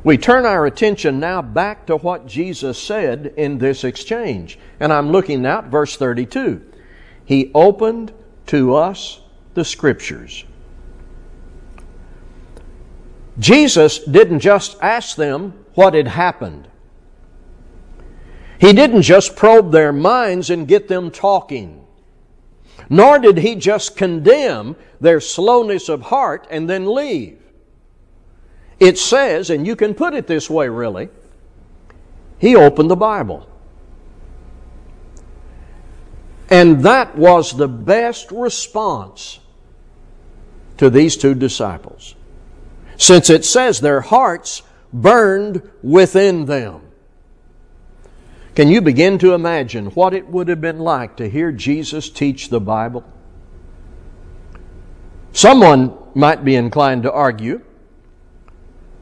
We 0.04 0.18
turn 0.18 0.44
our 0.44 0.66
attention 0.66 1.18
now 1.18 1.40
back 1.40 1.86
to 1.86 1.96
what 1.96 2.26
Jesus 2.26 2.80
said 2.80 3.32
in 3.36 3.58
this 3.58 3.84
exchange. 3.84 4.58
And 4.78 4.92
I'm 4.92 5.10
looking 5.10 5.42
now 5.42 5.58
at 5.58 5.64
verse 5.66 5.96
32. 5.96 6.62
He 7.24 7.50
opened 7.54 8.12
to 8.46 8.74
us 8.74 9.20
the 9.54 9.64
Scriptures. 9.64 10.44
Jesus 13.38 13.98
didn't 13.98 14.40
just 14.40 14.76
ask 14.80 15.16
them 15.16 15.64
what 15.74 15.94
had 15.94 16.08
happened. 16.08 16.68
He 18.58 18.72
didn't 18.72 19.02
just 19.02 19.36
probe 19.36 19.72
their 19.72 19.92
minds 19.92 20.50
and 20.50 20.68
get 20.68 20.88
them 20.88 21.10
talking. 21.10 21.84
Nor 22.88 23.18
did 23.18 23.38
he 23.38 23.56
just 23.56 23.96
condemn 23.96 24.76
their 25.00 25.20
slowness 25.20 25.88
of 25.88 26.02
heart 26.02 26.46
and 26.50 26.68
then 26.68 26.86
leave. 26.86 27.40
It 28.78 28.98
says, 28.98 29.50
and 29.50 29.66
you 29.66 29.76
can 29.76 29.94
put 29.94 30.14
it 30.14 30.26
this 30.26 30.48
way 30.48 30.68
really, 30.68 31.08
he 32.38 32.56
opened 32.56 32.90
the 32.90 32.96
Bible. 32.96 33.48
And 36.50 36.84
that 36.84 37.16
was 37.16 37.56
the 37.56 37.68
best 37.68 38.30
response 38.30 39.40
to 40.76 40.90
these 40.90 41.16
two 41.16 41.34
disciples 41.34 42.13
since 42.96 43.30
it 43.30 43.44
says 43.44 43.80
their 43.80 44.00
hearts 44.00 44.62
burned 44.92 45.68
within 45.82 46.46
them. 46.46 46.80
Can 48.54 48.68
you 48.68 48.80
begin 48.80 49.18
to 49.18 49.34
imagine 49.34 49.86
what 49.86 50.14
it 50.14 50.28
would 50.28 50.48
have 50.48 50.60
been 50.60 50.78
like 50.78 51.16
to 51.16 51.28
hear 51.28 51.50
Jesus 51.50 52.08
teach 52.08 52.48
the 52.48 52.60
Bible? 52.60 53.04
Someone 55.32 55.98
might 56.14 56.44
be 56.44 56.54
inclined 56.54 57.02
to 57.02 57.12
argue 57.12 57.60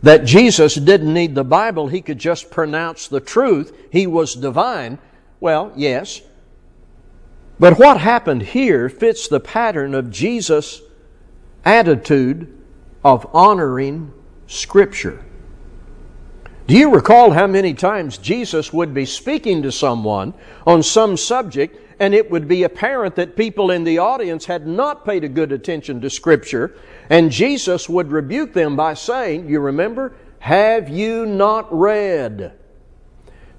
that 0.03 0.25
Jesus 0.25 0.75
didn't 0.75 1.13
need 1.13 1.35
the 1.35 1.45
Bible, 1.45 1.89
he 1.89 2.01
could 2.01 2.19
just 2.19 2.51
pronounce 2.51 3.07
the 3.07 3.21
truth, 3.21 3.77
he 3.93 4.07
was 4.07 4.35
divine. 4.35 4.99
Well, 5.39 5.73
yes. 5.77 6.23
But 7.61 7.79
what 7.79 7.99
happened 7.99 8.43
here 8.43 8.89
fits 8.89 9.29
the 9.29 9.39
pattern 9.39 9.95
of 9.95 10.11
Jesus' 10.11 10.81
attitude 11.65 12.62
of 13.05 13.27
honoring 13.35 14.13
Scripture. 14.47 15.25
Do 16.67 16.77
you 16.77 16.95
recall 16.95 17.33
how 17.33 17.47
many 17.47 17.75
times 17.75 18.19
Jesus 18.19 18.73
would 18.73 18.95
be 18.95 19.05
speaking 19.05 19.63
to 19.63 19.73
someone 19.73 20.33
on 20.67 20.83
some 20.83 21.17
subject 21.17 21.79
and 21.99 22.15
it 22.15 22.31
would 22.31 22.49
be 22.49 22.63
apparent 22.63 23.17
that 23.17 23.37
people 23.37 23.71
in 23.71 23.85
the 23.85 23.99
audience 23.99 24.45
had 24.47 24.67
not 24.67 25.05
paid 25.05 25.25
a 25.25 25.29
good 25.29 25.53
attention 25.53 26.01
to 26.01 26.11
Scripture 26.11 26.77
and 27.11 27.31
Jesus 27.31 27.89
would 27.89 28.11
rebuke 28.11 28.53
them 28.53 28.77
by 28.77 28.95
saying, 28.95 29.49
You 29.49 29.61
remember, 29.61 30.15
have 30.39 30.89
you 30.89 31.27
not 31.27 31.73
read? 31.73 32.53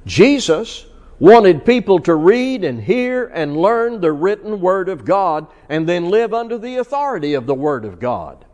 Jesus 0.05 0.85
wanted 1.19 1.65
people 1.65 1.99
to 1.99 2.15
read 2.15 2.63
and 2.63 2.81
hear 2.81 3.27
and 3.27 3.55
learn 3.55 4.01
the 4.01 4.11
written 4.11 4.59
Word 4.59 4.89
of 4.89 5.05
God 5.05 5.47
and 5.69 5.87
then 5.87 6.09
live 6.09 6.33
under 6.33 6.57
the 6.57 6.77
authority 6.77 7.33
of 7.33 7.45
the 7.45 7.53
Word 7.53 7.85
of 7.85 7.99
God. 7.99 8.45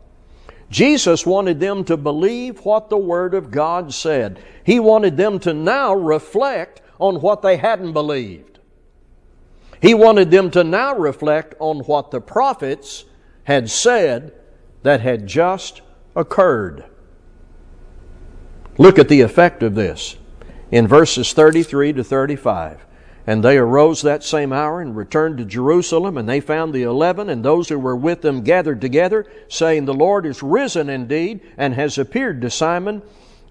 Jesus 0.70 1.26
wanted 1.26 1.58
them 1.58 1.84
to 1.84 1.96
believe 1.96 2.60
what 2.60 2.88
the 2.88 2.96
Word 2.96 3.34
of 3.34 3.50
God 3.50 3.92
said. 3.92 4.42
He 4.64 4.78
wanted 4.78 5.16
them 5.16 5.40
to 5.40 5.52
now 5.52 5.94
reflect 5.94 6.80
on 6.98 7.20
what 7.20 7.42
they 7.42 7.56
hadn't 7.56 7.92
believed. 7.92 8.60
He 9.82 9.94
wanted 9.94 10.30
them 10.30 10.50
to 10.52 10.62
now 10.62 10.94
reflect 10.94 11.54
on 11.58 11.80
what 11.80 12.10
the 12.10 12.20
prophets 12.20 13.04
had 13.44 13.68
said 13.68 14.32
that 14.82 15.00
had 15.00 15.26
just 15.26 15.80
occurred. 16.14 16.84
Look 18.78 18.98
at 18.98 19.08
the 19.08 19.22
effect 19.22 19.62
of 19.62 19.74
this 19.74 20.16
in 20.70 20.86
verses 20.86 21.32
33 21.32 21.94
to 21.94 22.04
35. 22.04 22.86
And 23.30 23.44
they 23.44 23.58
arose 23.58 24.02
that 24.02 24.24
same 24.24 24.52
hour 24.52 24.80
and 24.80 24.96
returned 24.96 25.38
to 25.38 25.44
Jerusalem, 25.44 26.18
and 26.18 26.28
they 26.28 26.40
found 26.40 26.72
the 26.72 26.82
eleven 26.82 27.28
and 27.30 27.44
those 27.44 27.68
who 27.68 27.78
were 27.78 27.94
with 27.94 28.22
them 28.22 28.42
gathered 28.42 28.80
together, 28.80 29.24
saying, 29.46 29.84
The 29.84 29.94
Lord 29.94 30.26
is 30.26 30.42
risen 30.42 30.88
indeed, 30.88 31.38
and 31.56 31.74
has 31.74 31.96
appeared 31.96 32.40
to 32.40 32.50
Simon. 32.50 33.02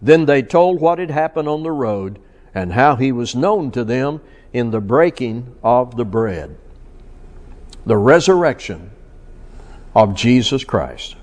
Then 0.01 0.25
they 0.25 0.41
told 0.41 0.81
what 0.81 0.99
had 0.99 1.11
happened 1.11 1.47
on 1.47 1.63
the 1.63 1.71
road, 1.71 2.19
and 2.53 2.73
how 2.73 2.97
he 2.97 3.13
was 3.13 3.37
known 3.37 3.71
to 3.71 3.85
them 3.85 4.19
in 4.51 4.71
the 4.71 4.81
breaking 4.81 5.55
of 5.63 5.95
the 5.95 6.03
bread. 6.03 6.57
The 7.85 7.95
resurrection 7.95 8.91
of 9.95 10.13
Jesus 10.13 10.65
Christ. 10.65 11.15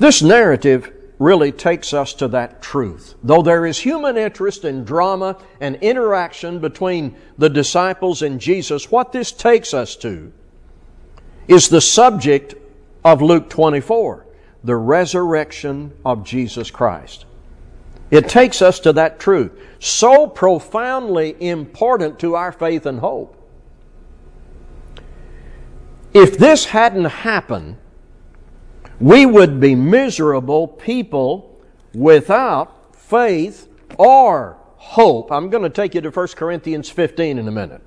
This 0.00 0.20
narrative 0.20 0.92
really 1.18 1.50
takes 1.50 1.92
us 1.92 2.14
to 2.14 2.28
that 2.28 2.62
truth. 2.62 3.14
Though 3.22 3.42
there 3.42 3.66
is 3.66 3.78
human 3.78 4.16
interest 4.16 4.64
and 4.64 4.86
drama 4.86 5.36
and 5.60 5.76
interaction 5.76 6.60
between 6.60 7.16
the 7.36 7.50
disciples 7.50 8.22
and 8.22 8.40
Jesus, 8.40 8.90
what 8.90 9.12
this 9.12 9.32
takes 9.32 9.74
us 9.74 9.96
to 9.96 10.32
is 11.48 11.68
the 11.68 11.80
subject 11.80 12.54
of 13.04 13.22
Luke 13.22 13.50
24 13.50 14.26
the 14.64 14.76
resurrection 14.76 15.92
of 16.04 16.24
Jesus 16.24 16.70
Christ. 16.70 17.24
It 18.10 18.28
takes 18.28 18.62
us 18.62 18.80
to 18.80 18.92
that 18.94 19.20
truth, 19.20 19.52
so 19.78 20.26
profoundly 20.26 21.36
important 21.40 22.18
to 22.20 22.34
our 22.34 22.52
faith 22.52 22.86
and 22.86 23.00
hope. 23.00 23.34
If 26.14 26.38
this 26.38 26.64
hadn't 26.64 27.04
happened, 27.04 27.76
we 29.00 29.26
would 29.26 29.60
be 29.60 29.74
miserable 29.74 30.66
people 30.66 31.60
without 31.94 32.96
faith 32.96 33.68
or 33.96 34.58
hope. 34.76 35.30
I'm 35.30 35.50
going 35.50 35.62
to 35.62 35.70
take 35.70 35.94
you 35.94 36.00
to 36.00 36.10
1 36.10 36.28
Corinthians 36.28 36.90
15 36.90 37.38
in 37.38 37.48
a 37.48 37.50
minute. 37.50 37.82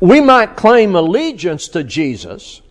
We 0.00 0.20
might 0.20 0.56
claim 0.56 0.94
allegiance 0.94 1.68
to 1.68 1.84
Jesus 1.84 2.62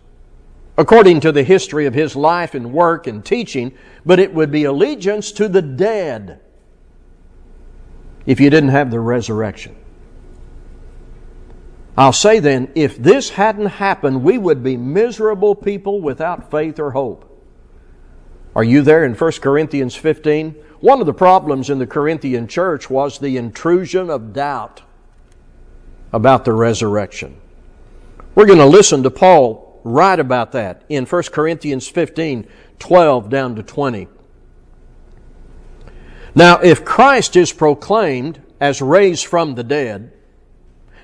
according 0.76 1.20
to 1.20 1.30
the 1.30 1.42
history 1.42 1.86
of 1.86 1.94
his 1.94 2.16
life 2.16 2.54
and 2.54 2.72
work 2.72 3.06
and 3.06 3.24
teaching, 3.24 3.72
but 4.06 4.18
it 4.18 4.32
would 4.32 4.50
be 4.50 4.64
allegiance 4.64 5.30
to 5.32 5.48
the 5.48 5.60
dead 5.60 6.40
if 8.26 8.40
you 8.40 8.48
didn't 8.48 8.70
have 8.70 8.90
the 8.90 8.98
resurrection. 8.98 9.76
I'll 11.96 12.12
say 12.12 12.38
then, 12.38 12.70
if 12.74 12.96
this 12.96 13.30
hadn't 13.30 13.66
happened, 13.66 14.22
we 14.22 14.38
would 14.38 14.62
be 14.62 14.76
miserable 14.76 15.54
people 15.54 16.00
without 16.00 16.50
faith 16.50 16.78
or 16.78 16.92
hope. 16.92 17.26
Are 18.54 18.64
you 18.64 18.82
there 18.82 19.04
in 19.04 19.14
1 19.14 19.32
Corinthians 19.32 19.94
15? 19.94 20.54
One 20.80 21.00
of 21.00 21.06
the 21.06 21.14
problems 21.14 21.68
in 21.68 21.78
the 21.78 21.86
Corinthian 21.86 22.48
church 22.48 22.88
was 22.88 23.18
the 23.18 23.36
intrusion 23.36 24.10
of 24.10 24.32
doubt 24.32 24.82
about 26.12 26.44
the 26.44 26.52
resurrection. 26.52 27.36
We're 28.34 28.46
going 28.46 28.58
to 28.58 28.66
listen 28.66 29.02
to 29.02 29.10
Paul 29.10 29.80
write 29.84 30.20
about 30.20 30.52
that 30.52 30.82
in 30.88 31.06
1 31.06 31.22
Corinthians 31.32 31.88
15 31.88 32.46
12 32.78 33.28
down 33.28 33.56
to 33.56 33.62
20. 33.62 34.08
Now, 36.34 36.58
if 36.60 36.84
Christ 36.84 37.36
is 37.36 37.52
proclaimed 37.52 38.40
as 38.60 38.80
raised 38.80 39.26
from 39.26 39.54
the 39.54 39.64
dead, 39.64 40.12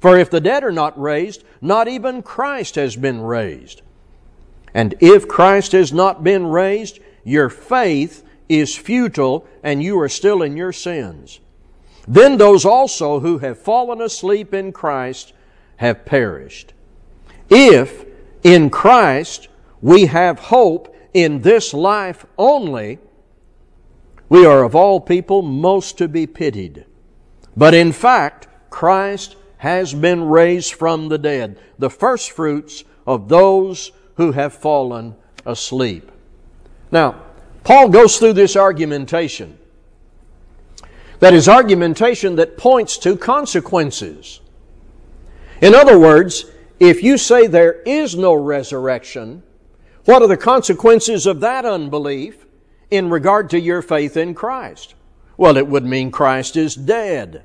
For 0.00 0.18
if 0.18 0.30
the 0.30 0.40
dead 0.40 0.62
are 0.64 0.72
not 0.72 1.00
raised, 1.00 1.44
not 1.60 1.88
even 1.88 2.22
Christ 2.22 2.76
has 2.76 2.96
been 2.96 3.20
raised. 3.20 3.82
And 4.74 4.94
if 5.00 5.26
Christ 5.26 5.72
has 5.72 5.92
not 5.92 6.22
been 6.22 6.46
raised, 6.46 7.00
your 7.24 7.48
faith 7.48 8.22
is 8.48 8.76
futile 8.76 9.46
and 9.62 9.82
you 9.82 9.98
are 10.00 10.08
still 10.08 10.42
in 10.42 10.56
your 10.56 10.72
sins. 10.72 11.40
Then 12.06 12.38
those 12.38 12.64
also 12.64 13.20
who 13.20 13.38
have 13.38 13.58
fallen 13.58 14.00
asleep 14.00 14.54
in 14.54 14.72
Christ 14.72 15.32
have 15.76 16.04
perished. 16.04 16.72
If 17.50 18.04
in 18.42 18.70
Christ 18.70 19.48
we 19.82 20.06
have 20.06 20.38
hope 20.38 20.94
in 21.12 21.42
this 21.42 21.74
life 21.74 22.24
only, 22.36 22.98
we 24.28 24.46
are 24.46 24.62
of 24.62 24.74
all 24.74 25.00
people 25.00 25.42
most 25.42 25.98
to 25.98 26.08
be 26.08 26.26
pitied. 26.26 26.84
But 27.56 27.74
in 27.74 27.92
fact, 27.92 28.46
Christ 28.70 29.36
has 29.58 29.92
been 29.92 30.24
raised 30.24 30.74
from 30.74 31.08
the 31.08 31.18
dead, 31.18 31.58
the 31.78 31.90
first 31.90 32.32
fruits 32.32 32.84
of 33.06 33.28
those 33.28 33.92
who 34.16 34.32
have 34.32 34.52
fallen 34.52 35.14
asleep. 35.46 36.10
Now, 36.90 37.22
Paul 37.64 37.88
goes 37.88 38.18
through 38.18 38.32
this 38.32 38.56
argumentation. 38.56 39.58
That 41.20 41.34
is 41.34 41.48
argumentation 41.48 42.36
that 42.36 42.56
points 42.56 42.96
to 42.98 43.16
consequences. 43.16 44.40
In 45.60 45.74
other 45.74 45.98
words, 45.98 46.46
if 46.78 47.02
you 47.02 47.18
say 47.18 47.46
there 47.46 47.82
is 47.82 48.14
no 48.14 48.34
resurrection, 48.34 49.42
what 50.04 50.22
are 50.22 50.28
the 50.28 50.36
consequences 50.36 51.26
of 51.26 51.40
that 51.40 51.64
unbelief 51.64 52.46
in 52.90 53.10
regard 53.10 53.50
to 53.50 53.60
your 53.60 53.82
faith 53.82 54.16
in 54.16 54.34
Christ? 54.34 54.94
Well, 55.36 55.56
it 55.56 55.66
would 55.66 55.84
mean 55.84 56.10
Christ 56.10 56.56
is 56.56 56.74
dead. 56.74 57.44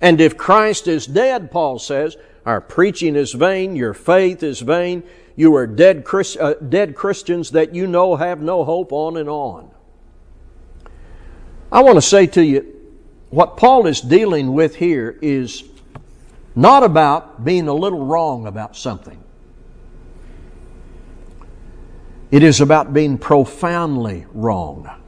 And 0.00 0.20
if 0.20 0.36
Christ 0.36 0.88
is 0.88 1.06
dead, 1.06 1.50
Paul 1.50 1.78
says, 1.78 2.16
our 2.46 2.60
preaching 2.60 3.16
is 3.16 3.32
vain, 3.32 3.76
your 3.76 3.92
faith 3.92 4.42
is 4.42 4.60
vain, 4.60 5.02
you 5.36 5.54
are 5.56 5.66
dead, 5.66 6.04
Christ, 6.04 6.38
uh, 6.38 6.54
dead 6.54 6.94
Christians 6.94 7.50
that 7.50 7.74
you 7.74 7.86
know 7.86 8.16
have 8.16 8.40
no 8.40 8.64
hope, 8.64 8.92
on 8.92 9.16
and 9.16 9.28
on. 9.28 9.70
I 11.70 11.82
want 11.82 11.96
to 11.96 12.02
say 12.02 12.26
to 12.28 12.44
you, 12.44 12.76
what 13.28 13.56
Paul 13.56 13.86
is 13.86 14.00
dealing 14.00 14.54
with 14.54 14.76
here 14.76 15.18
is 15.22 15.64
not 16.56 16.82
about 16.82 17.44
being 17.44 17.68
a 17.68 17.74
little 17.74 18.04
wrong 18.04 18.46
about 18.46 18.76
something. 18.76 19.22
It 22.30 22.42
is 22.42 22.60
about 22.60 22.92
being 22.92 23.18
profoundly 23.18 24.26
wrong. 24.32 24.99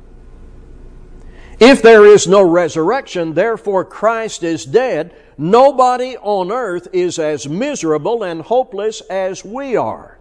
If 1.64 1.80
there 1.80 2.04
is 2.04 2.26
no 2.26 2.42
resurrection, 2.42 3.34
therefore 3.34 3.84
Christ 3.84 4.42
is 4.42 4.64
dead, 4.64 5.14
nobody 5.38 6.16
on 6.16 6.50
earth 6.50 6.88
is 6.92 7.20
as 7.20 7.48
miserable 7.48 8.24
and 8.24 8.42
hopeless 8.42 9.00
as 9.02 9.44
we 9.44 9.76
are. 9.76 10.18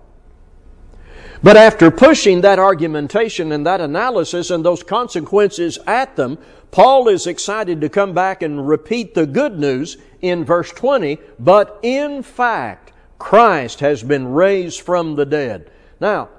But 1.41 1.57
after 1.57 1.89
pushing 1.89 2.41
that 2.41 2.59
argumentation 2.59 3.51
and 3.53 3.65
that 3.65 3.81
analysis 3.81 4.51
and 4.51 4.63
those 4.63 4.83
consequences 4.83 5.79
at 5.87 6.15
them, 6.15 6.37
Paul 6.69 7.07
is 7.07 7.25
excited 7.25 7.81
to 7.81 7.89
come 7.89 8.13
back 8.13 8.43
and 8.43 8.67
repeat 8.67 9.15
the 9.15 9.25
good 9.25 9.57
news 9.57 9.97
in 10.21 10.45
verse 10.45 10.69
20. 10.69 11.17
But 11.39 11.79
in 11.81 12.21
fact, 12.21 12.93
Christ 13.17 13.79
has 13.79 14.03
been 14.03 14.27
raised 14.27 14.81
from 14.81 15.15
the 15.15 15.25
dead. 15.25 15.71
Now, 15.99 16.29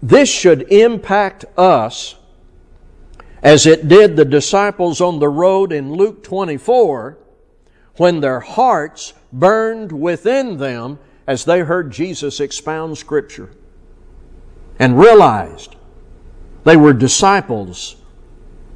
this 0.00 0.28
should 0.32 0.70
impact 0.70 1.46
us 1.58 2.14
as 3.42 3.66
it 3.66 3.88
did 3.88 4.16
the 4.16 4.24
disciples 4.24 5.00
on 5.00 5.18
the 5.18 5.28
road 5.28 5.72
in 5.72 5.92
Luke 5.92 6.22
24 6.22 7.18
when 7.96 8.20
their 8.20 8.40
hearts 8.40 9.12
burned 9.32 9.92
within 9.92 10.58
them 10.58 10.98
as 11.26 11.44
they 11.44 11.60
heard 11.60 11.90
Jesus 11.90 12.40
expound 12.40 12.98
Scripture 12.98 13.50
and 14.78 14.98
realized 14.98 15.76
they 16.64 16.76
were 16.76 16.92
disciples 16.92 17.96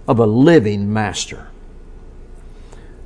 of 0.08 0.18
a 0.18 0.26
living 0.26 0.92
Master. 0.92 1.48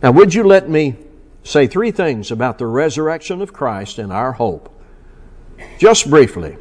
Now, 0.02 0.12
would 0.12 0.34
you 0.34 0.44
let 0.44 0.68
me 0.68 0.96
say 1.42 1.66
three 1.66 1.90
things 1.90 2.30
about 2.30 2.58
the 2.58 2.66
resurrection 2.66 3.42
of 3.42 3.52
Christ 3.52 3.98
and 3.98 4.12
our 4.12 4.32
hope? 4.32 4.68
Just 5.78 6.08
briefly. 6.08 6.56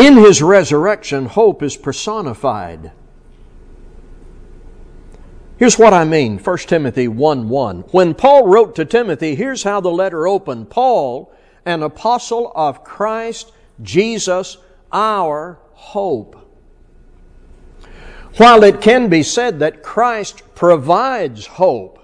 In 0.00 0.16
his 0.16 0.40
resurrection, 0.40 1.26
hope 1.26 1.62
is 1.62 1.76
personified. 1.76 2.90
Here's 5.58 5.78
what 5.78 5.92
I 5.92 6.04
mean 6.06 6.38
1 6.38 6.58
Timothy 6.60 7.06
1 7.06 7.50
1. 7.50 7.80
When 7.90 8.14
Paul 8.14 8.46
wrote 8.48 8.74
to 8.76 8.86
Timothy, 8.86 9.34
here's 9.34 9.62
how 9.62 9.82
the 9.82 9.90
letter 9.90 10.26
opened 10.26 10.70
Paul, 10.70 11.30
an 11.66 11.82
apostle 11.82 12.50
of 12.54 12.82
Christ 12.82 13.52
Jesus, 13.82 14.56
our 14.90 15.58
hope. 15.72 16.48
While 18.38 18.64
it 18.64 18.80
can 18.80 19.10
be 19.10 19.22
said 19.22 19.58
that 19.58 19.82
Christ 19.82 20.42
provides 20.54 21.44
hope, 21.44 21.98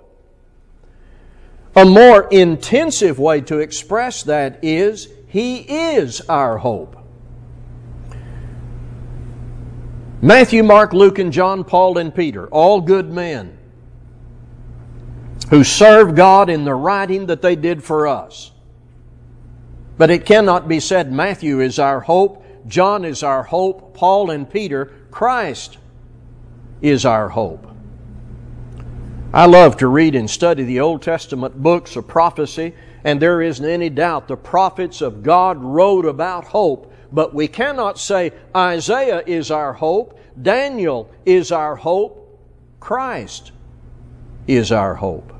a 1.74 1.86
more 1.86 2.28
intensive 2.28 3.18
way 3.18 3.40
to 3.40 3.60
express 3.60 4.22
that 4.24 4.58
is 4.62 5.08
He 5.28 5.60
is 5.60 6.20
our 6.28 6.58
hope. 6.58 7.05
Matthew, 10.26 10.64
Mark, 10.64 10.92
Luke, 10.92 11.20
and 11.20 11.32
John, 11.32 11.62
Paul, 11.62 11.98
and 11.98 12.12
Peter, 12.12 12.48
all 12.48 12.80
good 12.80 13.12
men 13.12 13.56
who 15.50 15.62
served 15.62 16.16
God 16.16 16.50
in 16.50 16.64
the 16.64 16.74
writing 16.74 17.26
that 17.26 17.42
they 17.42 17.54
did 17.54 17.84
for 17.84 18.08
us. 18.08 18.50
But 19.96 20.10
it 20.10 20.26
cannot 20.26 20.66
be 20.66 20.80
said 20.80 21.12
Matthew 21.12 21.60
is 21.60 21.78
our 21.78 22.00
hope, 22.00 22.44
John 22.66 23.04
is 23.04 23.22
our 23.22 23.44
hope, 23.44 23.94
Paul 23.94 24.32
and 24.32 24.50
Peter, 24.50 24.86
Christ 25.12 25.78
is 26.82 27.04
our 27.04 27.28
hope. 27.28 27.64
I 29.32 29.46
love 29.46 29.76
to 29.76 29.86
read 29.86 30.16
and 30.16 30.28
study 30.28 30.64
the 30.64 30.80
Old 30.80 31.02
Testament 31.02 31.62
books 31.62 31.94
of 31.94 32.08
prophecy, 32.08 32.74
and 33.04 33.22
there 33.22 33.42
isn't 33.42 33.64
any 33.64 33.90
doubt 33.90 34.26
the 34.26 34.36
prophets 34.36 35.02
of 35.02 35.22
God 35.22 35.62
wrote 35.62 36.04
about 36.04 36.46
hope, 36.46 36.92
but 37.12 37.34
we 37.34 37.48
cannot 37.48 37.98
say 37.98 38.32
Isaiah 38.54 39.22
is 39.26 39.50
our 39.50 39.72
hope, 39.72 40.18
Daniel 40.40 41.10
is 41.24 41.52
our 41.52 41.76
hope, 41.76 42.22
Christ 42.80 43.52
is 44.46 44.72
our 44.72 44.94
hope. 44.94 45.32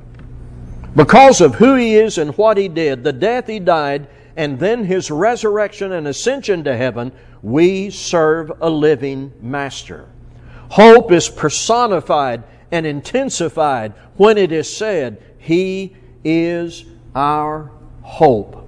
Because 0.95 1.41
of 1.41 1.55
who 1.55 1.75
he 1.75 1.95
is 1.95 2.17
and 2.17 2.35
what 2.37 2.57
he 2.57 2.67
did, 2.67 3.03
the 3.03 3.13
death 3.13 3.47
he 3.47 3.59
died, 3.59 4.07
and 4.35 4.59
then 4.59 4.83
his 4.83 5.11
resurrection 5.11 5.91
and 5.91 6.07
ascension 6.07 6.63
to 6.63 6.75
heaven, 6.75 7.11
we 7.41 7.89
serve 7.89 8.51
a 8.61 8.69
living 8.69 9.31
master. 9.41 10.07
Hope 10.69 11.11
is 11.11 11.29
personified 11.29 12.43
and 12.71 12.85
intensified 12.85 13.93
when 14.15 14.37
it 14.37 14.51
is 14.51 14.75
said, 14.75 15.21
He 15.37 15.95
is 16.23 16.85
our 17.15 17.71
hope. 18.01 18.66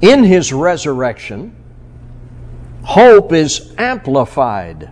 In 0.00 0.24
His 0.24 0.52
resurrection, 0.52 1.54
hope 2.84 3.32
is 3.32 3.74
amplified. 3.78 4.90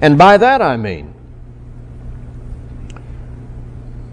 And 0.00 0.16
by 0.16 0.36
that 0.36 0.62
I 0.62 0.76
mean, 0.76 1.14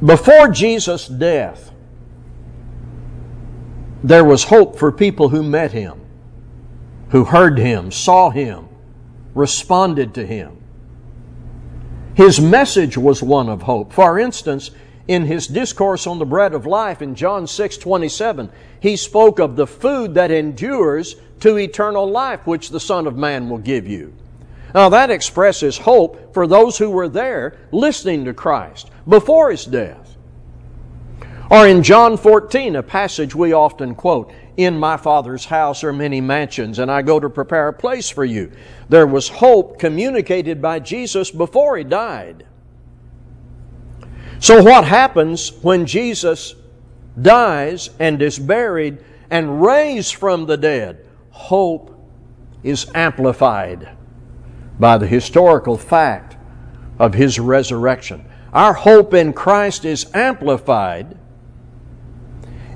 before 0.03 0.49
Jesus' 0.49 1.07
death, 1.07 1.71
there 4.03 4.23
was 4.23 4.45
hope 4.45 4.77
for 4.77 4.91
people 4.91 5.29
who 5.29 5.41
met 5.41 5.71
Him 5.71 6.05
who 7.15 7.23
heard 7.23 7.57
him, 7.57 7.91
saw 7.91 8.29
him, 8.29 8.67
responded 9.33 10.13
to 10.13 10.25
him. 10.25 10.61
His 12.13 12.39
message 12.39 12.97
was 12.97 13.21
one 13.21 13.49
of 13.49 13.61
hope. 13.61 13.93
For 13.93 14.19
instance, 14.19 14.71
in 15.07 15.25
his 15.25 15.47
discourse 15.47 16.07
on 16.07 16.19
the 16.19 16.25
bread 16.25 16.53
of 16.53 16.65
life 16.65 17.01
in 17.01 17.15
John 17.15 17.47
6 17.47 17.77
27, 17.77 18.49
he 18.79 18.95
spoke 18.95 19.39
of 19.39 19.55
the 19.55 19.67
food 19.67 20.15
that 20.15 20.31
endures 20.31 21.15
to 21.41 21.57
eternal 21.57 22.09
life, 22.09 22.47
which 22.47 22.69
the 22.69 22.79
Son 22.79 23.07
of 23.07 23.17
Man 23.17 23.49
will 23.49 23.57
give 23.57 23.87
you. 23.87 24.13
Now, 24.73 24.89
that 24.89 25.09
expresses 25.09 25.77
hope 25.77 26.33
for 26.33 26.47
those 26.47 26.77
who 26.77 26.89
were 26.89 27.07
there 27.07 27.57
listening 27.71 28.25
to 28.25 28.33
Christ 28.33 28.89
before 29.07 29.51
his 29.51 29.65
death. 29.65 30.17
Or 31.49 31.67
in 31.67 31.83
John 31.83 32.17
14, 32.17 32.75
a 32.75 32.83
passage 32.83 33.35
we 33.35 33.53
often 33.53 33.95
quote, 33.95 34.33
in 34.57 34.77
my 34.77 34.97
Father's 34.97 35.45
house 35.45 35.83
are 35.83 35.93
many 35.93 36.21
mansions, 36.21 36.79
and 36.79 36.89
I 36.89 37.01
go 37.01 37.19
to 37.19 37.29
prepare 37.29 37.67
a 37.67 37.73
place 37.73 38.09
for 38.09 38.25
you. 38.25 38.51
There 38.89 39.05
was 39.05 39.27
hope 39.27 39.77
communicated 39.79 40.61
by 40.61 40.79
Jesus 40.79 41.29
before 41.29 41.77
he 41.77 41.83
died. 41.83 42.45
So, 44.39 44.61
what 44.61 44.85
happens 44.85 45.53
when 45.61 45.85
Jesus 45.85 46.55
dies 47.21 47.89
and 47.99 48.21
is 48.21 48.37
buried 48.37 48.99
and 49.29 49.61
raised 49.61 50.15
from 50.15 50.45
the 50.45 50.57
dead? 50.57 51.05
Hope 51.29 51.97
is 52.63 52.87
amplified 52.93 53.95
by 54.79 54.97
the 54.97 55.07
historical 55.07 55.77
fact 55.77 56.35
of 56.99 57.13
his 57.13 57.39
resurrection. 57.39 58.25
Our 58.53 58.73
hope 58.73 59.13
in 59.13 59.33
Christ 59.33 59.85
is 59.85 60.07
amplified 60.13 61.17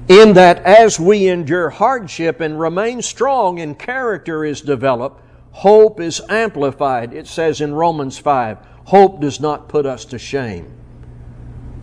in 0.08 0.34
that 0.34 0.64
as 0.66 1.00
we 1.00 1.28
endure 1.28 1.70
hardship 1.70 2.42
and 2.42 2.60
remain 2.60 3.02
strong 3.02 3.60
and 3.60 3.78
character 3.78 4.44
is 4.44 4.62
developed, 4.62 5.22
hope 5.52 6.00
is 6.00 6.22
amplified. 6.30 7.14
It 7.14 7.28
says 7.28 7.62
in 7.62 7.74
Romans 7.74 8.18
5 8.18 8.58
hope 8.86 9.22
does 9.22 9.40
not 9.40 9.70
put 9.70 9.86
us 9.86 10.06
to 10.06 10.18
shame. 10.20 10.74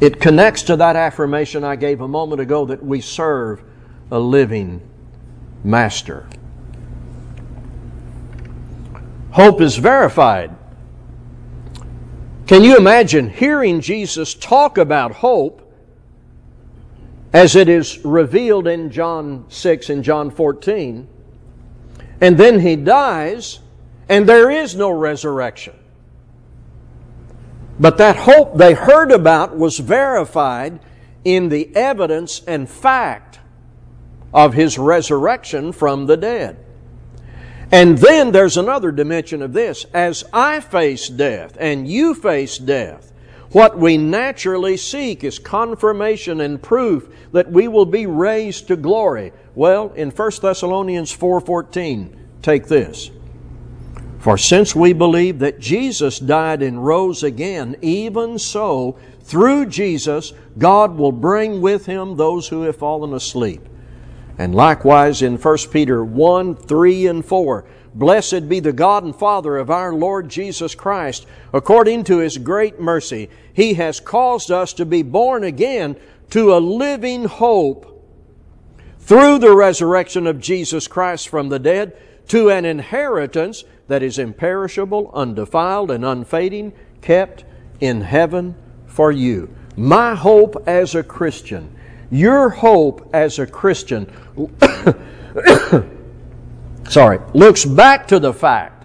It 0.00 0.20
connects 0.20 0.62
to 0.64 0.76
that 0.76 0.96
affirmation 0.96 1.64
I 1.64 1.76
gave 1.76 2.00
a 2.00 2.08
moment 2.08 2.40
ago 2.40 2.66
that 2.66 2.84
we 2.84 3.00
serve 3.00 3.62
a 4.10 4.18
living 4.18 4.80
master. 5.64 6.26
Hope 9.30 9.60
is 9.60 9.76
verified. 9.76 10.54
Can 12.46 12.62
you 12.62 12.76
imagine 12.76 13.28
hearing 13.28 13.80
Jesus 13.80 14.34
talk 14.34 14.78
about 14.78 15.12
hope 15.12 15.66
as 17.36 17.54
it 17.54 17.68
is 17.68 18.02
revealed 18.02 18.66
in 18.66 18.90
John 18.90 19.44
6 19.48 19.90
and 19.90 20.02
John 20.02 20.30
14. 20.30 21.06
And 22.22 22.38
then 22.38 22.60
he 22.60 22.76
dies, 22.76 23.60
and 24.08 24.26
there 24.26 24.50
is 24.50 24.74
no 24.74 24.90
resurrection. 24.90 25.74
But 27.78 27.98
that 27.98 28.16
hope 28.16 28.56
they 28.56 28.72
heard 28.72 29.12
about 29.12 29.56
was 29.56 29.78
verified 29.78 30.80
in 31.24 31.48
the 31.48 31.74
evidence 31.76 32.42
and 32.46 32.68
fact 32.68 33.40
of 34.32 34.54
his 34.54 34.78
resurrection 34.78 35.72
from 35.72 36.06
the 36.06 36.16
dead. 36.16 36.58
And 37.72 37.98
then 37.98 38.32
there's 38.32 38.56
another 38.56 38.92
dimension 38.92 39.42
of 39.42 39.52
this. 39.52 39.84
As 39.92 40.24
I 40.32 40.60
face 40.60 41.08
death 41.08 41.56
and 41.58 41.88
you 41.88 42.14
face 42.14 42.58
death, 42.58 43.12
what 43.50 43.78
we 43.78 43.96
naturally 43.96 44.76
seek 44.76 45.24
is 45.24 45.38
confirmation 45.38 46.40
and 46.40 46.62
proof 46.62 47.08
that 47.32 47.50
we 47.50 47.68
will 47.68 47.86
be 47.86 48.06
raised 48.06 48.68
to 48.68 48.76
glory. 48.76 49.32
Well, 49.54 49.92
in 49.94 50.10
1 50.10 50.42
Thessalonians 50.42 51.12
4:14, 51.12 52.16
take 52.42 52.66
this. 52.66 53.10
For 54.26 54.36
since 54.36 54.74
we 54.74 54.92
believe 54.92 55.38
that 55.38 55.60
Jesus 55.60 56.18
died 56.18 56.60
and 56.60 56.84
rose 56.84 57.22
again, 57.22 57.76
even 57.80 58.40
so, 58.40 58.98
through 59.20 59.66
Jesus, 59.66 60.32
God 60.58 60.96
will 60.96 61.12
bring 61.12 61.60
with 61.60 61.86
him 61.86 62.16
those 62.16 62.48
who 62.48 62.62
have 62.62 62.74
fallen 62.74 63.14
asleep. 63.14 63.60
And 64.36 64.52
likewise 64.52 65.22
in 65.22 65.36
1 65.36 65.58
Peter 65.70 66.04
1, 66.04 66.56
3, 66.56 67.06
and 67.06 67.24
4, 67.24 67.66
Blessed 67.94 68.48
be 68.48 68.58
the 68.58 68.72
God 68.72 69.04
and 69.04 69.14
Father 69.14 69.58
of 69.58 69.70
our 69.70 69.94
Lord 69.94 70.28
Jesus 70.28 70.74
Christ. 70.74 71.24
According 71.52 72.02
to 72.04 72.18
His 72.18 72.36
great 72.36 72.80
mercy, 72.80 73.30
He 73.52 73.74
has 73.74 74.00
caused 74.00 74.50
us 74.50 74.72
to 74.72 74.84
be 74.84 75.02
born 75.02 75.44
again 75.44 75.94
to 76.30 76.52
a 76.52 76.58
living 76.58 77.26
hope 77.26 78.04
through 78.98 79.38
the 79.38 79.54
resurrection 79.54 80.26
of 80.26 80.40
Jesus 80.40 80.88
Christ 80.88 81.28
from 81.28 81.48
the 81.48 81.60
dead 81.60 81.96
to 82.26 82.50
an 82.50 82.64
inheritance 82.64 83.62
that 83.88 84.02
is 84.02 84.18
imperishable, 84.18 85.10
undefiled, 85.14 85.90
and 85.90 86.04
unfading, 86.04 86.72
kept 87.00 87.44
in 87.80 88.00
heaven 88.00 88.54
for 88.86 89.12
you. 89.12 89.54
My 89.76 90.14
hope 90.14 90.62
as 90.66 90.94
a 90.94 91.02
Christian, 91.02 91.74
your 92.10 92.48
hope 92.48 93.10
as 93.12 93.38
a 93.38 93.46
Christian 93.46 94.10
sorry, 96.88 97.18
looks 97.34 97.64
back 97.64 98.08
to 98.08 98.18
the 98.18 98.32
fact 98.32 98.84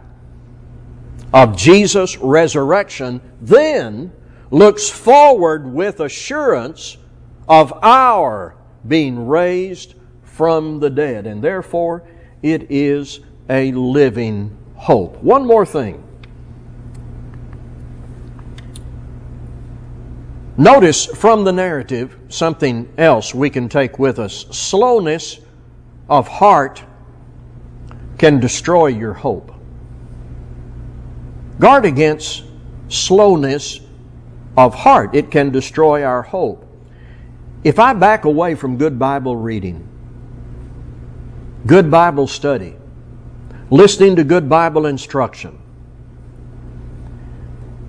of 1.34 1.56
Jesus' 1.56 2.18
resurrection, 2.18 3.22
then 3.42 4.12
looks 4.50 4.90
forward 4.90 5.66
with 5.66 6.02
assurance 6.02 6.98
of 7.48 7.72
our 7.82 8.56
being 8.88 9.28
raised 9.28 9.96
from 10.24 10.80
the 10.80 10.90
dead. 10.90 11.26
And 11.26 11.42
therefore, 11.42 12.04
it 12.42 12.70
is 12.70 13.22
a 13.50 13.72
living 13.72 14.58
hope. 14.82 15.16
One 15.22 15.46
more 15.46 15.64
thing. 15.64 16.04
Notice 20.58 21.06
from 21.06 21.44
the 21.44 21.54
narrative 21.54 22.18
something 22.30 22.92
else 22.98 23.32
we 23.34 23.52
can 23.52 23.70
take 23.70 24.00
with 24.00 24.18
us. 24.18 24.48
Slowness 24.50 25.40
of 26.10 26.28
heart 26.28 26.84
can 28.18 28.40
destroy 28.40 28.88
your 28.88 29.14
hope. 29.14 29.54
Guard 31.60 31.86
against 31.86 32.44
slowness 32.90 33.82
of 34.58 34.74
heart. 34.74 35.14
It 35.14 35.30
can 35.30 35.52
destroy 35.52 36.04
our 36.04 36.24
hope. 36.24 36.68
If 37.64 37.78
I 37.78 37.94
back 37.94 38.26
away 38.26 38.56
from 38.56 38.78
good 38.78 38.98
Bible 38.98 39.38
reading, 39.38 39.88
good 41.68 41.92
Bible 41.92 42.26
study, 42.26 42.78
listening 43.72 44.18
to 44.18 44.24
good 44.26 44.50
Bible 44.50 44.86
instruction, 44.86 45.58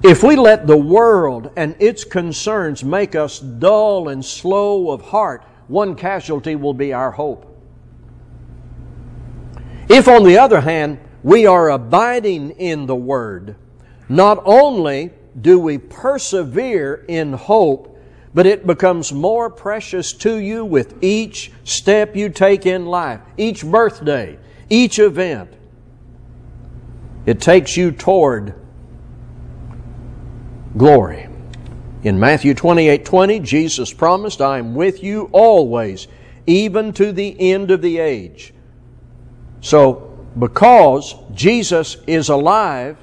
if 0.05 0.23
we 0.23 0.37
let 0.37 0.66
the 0.66 0.77
world 0.77 1.51
and 1.57 1.75
its 1.81 2.05
concerns 2.05 2.85
make 2.85 3.16
us 3.16 3.40
dull 3.40 4.09
and 4.09 4.25
slow 4.25 4.90
of 4.90 5.03
heart, 5.03 5.45
one 5.66 5.97
casualty 5.97 6.55
will 6.55 6.73
be 6.73 6.92
our 6.92 7.11
hope. 7.11 7.49
If, 9.88 10.07
on 10.07 10.23
the 10.25 10.38
other 10.38 10.61
hand, 10.61 11.01
we 11.25 11.47
are 11.47 11.71
abiding 11.71 12.53
in 12.53 12.87
the 12.87 12.97
Word, 12.97 13.57
not 14.09 14.40
only 14.45 15.11
do 15.40 15.59
we 15.59 15.79
persevere 15.79 17.05
in 17.09 17.33
hope, 17.33 17.99
but 18.35 18.47
it 18.47 18.66
becomes 18.66 19.12
more 19.12 19.51
precious 19.51 20.12
to 20.12 20.37
you 20.37 20.64
with 20.64 21.03
each 21.03 21.51
step 21.64 22.14
you 22.14 22.29
take 22.29 22.66
in 22.66 22.87
life, 22.87 23.21
each 23.37 23.64
birthday, 23.64 24.38
each 24.71 24.99
event. 24.99 25.53
It 27.26 27.40
takes 27.40 27.76
you 27.76 27.92
toward 27.92 28.54
glory. 30.76 31.28
In 32.02 32.18
Matthew 32.18 32.54
28 32.54 33.04
20, 33.04 33.40
Jesus 33.40 33.92
promised, 33.92 34.40
I 34.40 34.58
am 34.58 34.74
with 34.74 35.02
you 35.04 35.28
always, 35.32 36.08
even 36.46 36.92
to 36.94 37.12
the 37.12 37.37
end 37.52 37.70
of 37.70 37.80
the 37.80 37.98
age. 37.98 38.52
So, 39.61 40.08
because 40.37 41.14
Jesus 41.32 41.96
is 42.06 42.28
alive, 42.28 42.96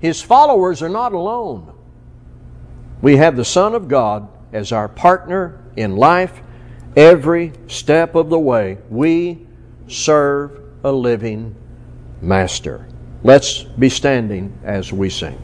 his 0.00 0.20
followers 0.20 0.82
are 0.82 0.88
not 0.88 1.12
alone. 1.12 1.72
We 3.00 3.16
have 3.18 3.36
the 3.36 3.44
Son 3.44 3.74
of 3.74 3.86
God 3.86 4.28
as 4.52 4.72
our 4.72 4.88
partner 4.88 5.62
in 5.76 5.96
life 5.96 6.42
every 6.96 7.52
step 7.68 8.16
of 8.16 8.28
the 8.28 8.38
way. 8.38 8.78
We 8.90 9.46
serve 9.86 10.60
a 10.82 10.90
living 10.90 11.54
Master. 12.20 12.86
Let's 13.24 13.62
be 13.62 13.88
standing 13.88 14.52
as 14.64 14.92
we 14.92 15.08
sing. 15.08 15.38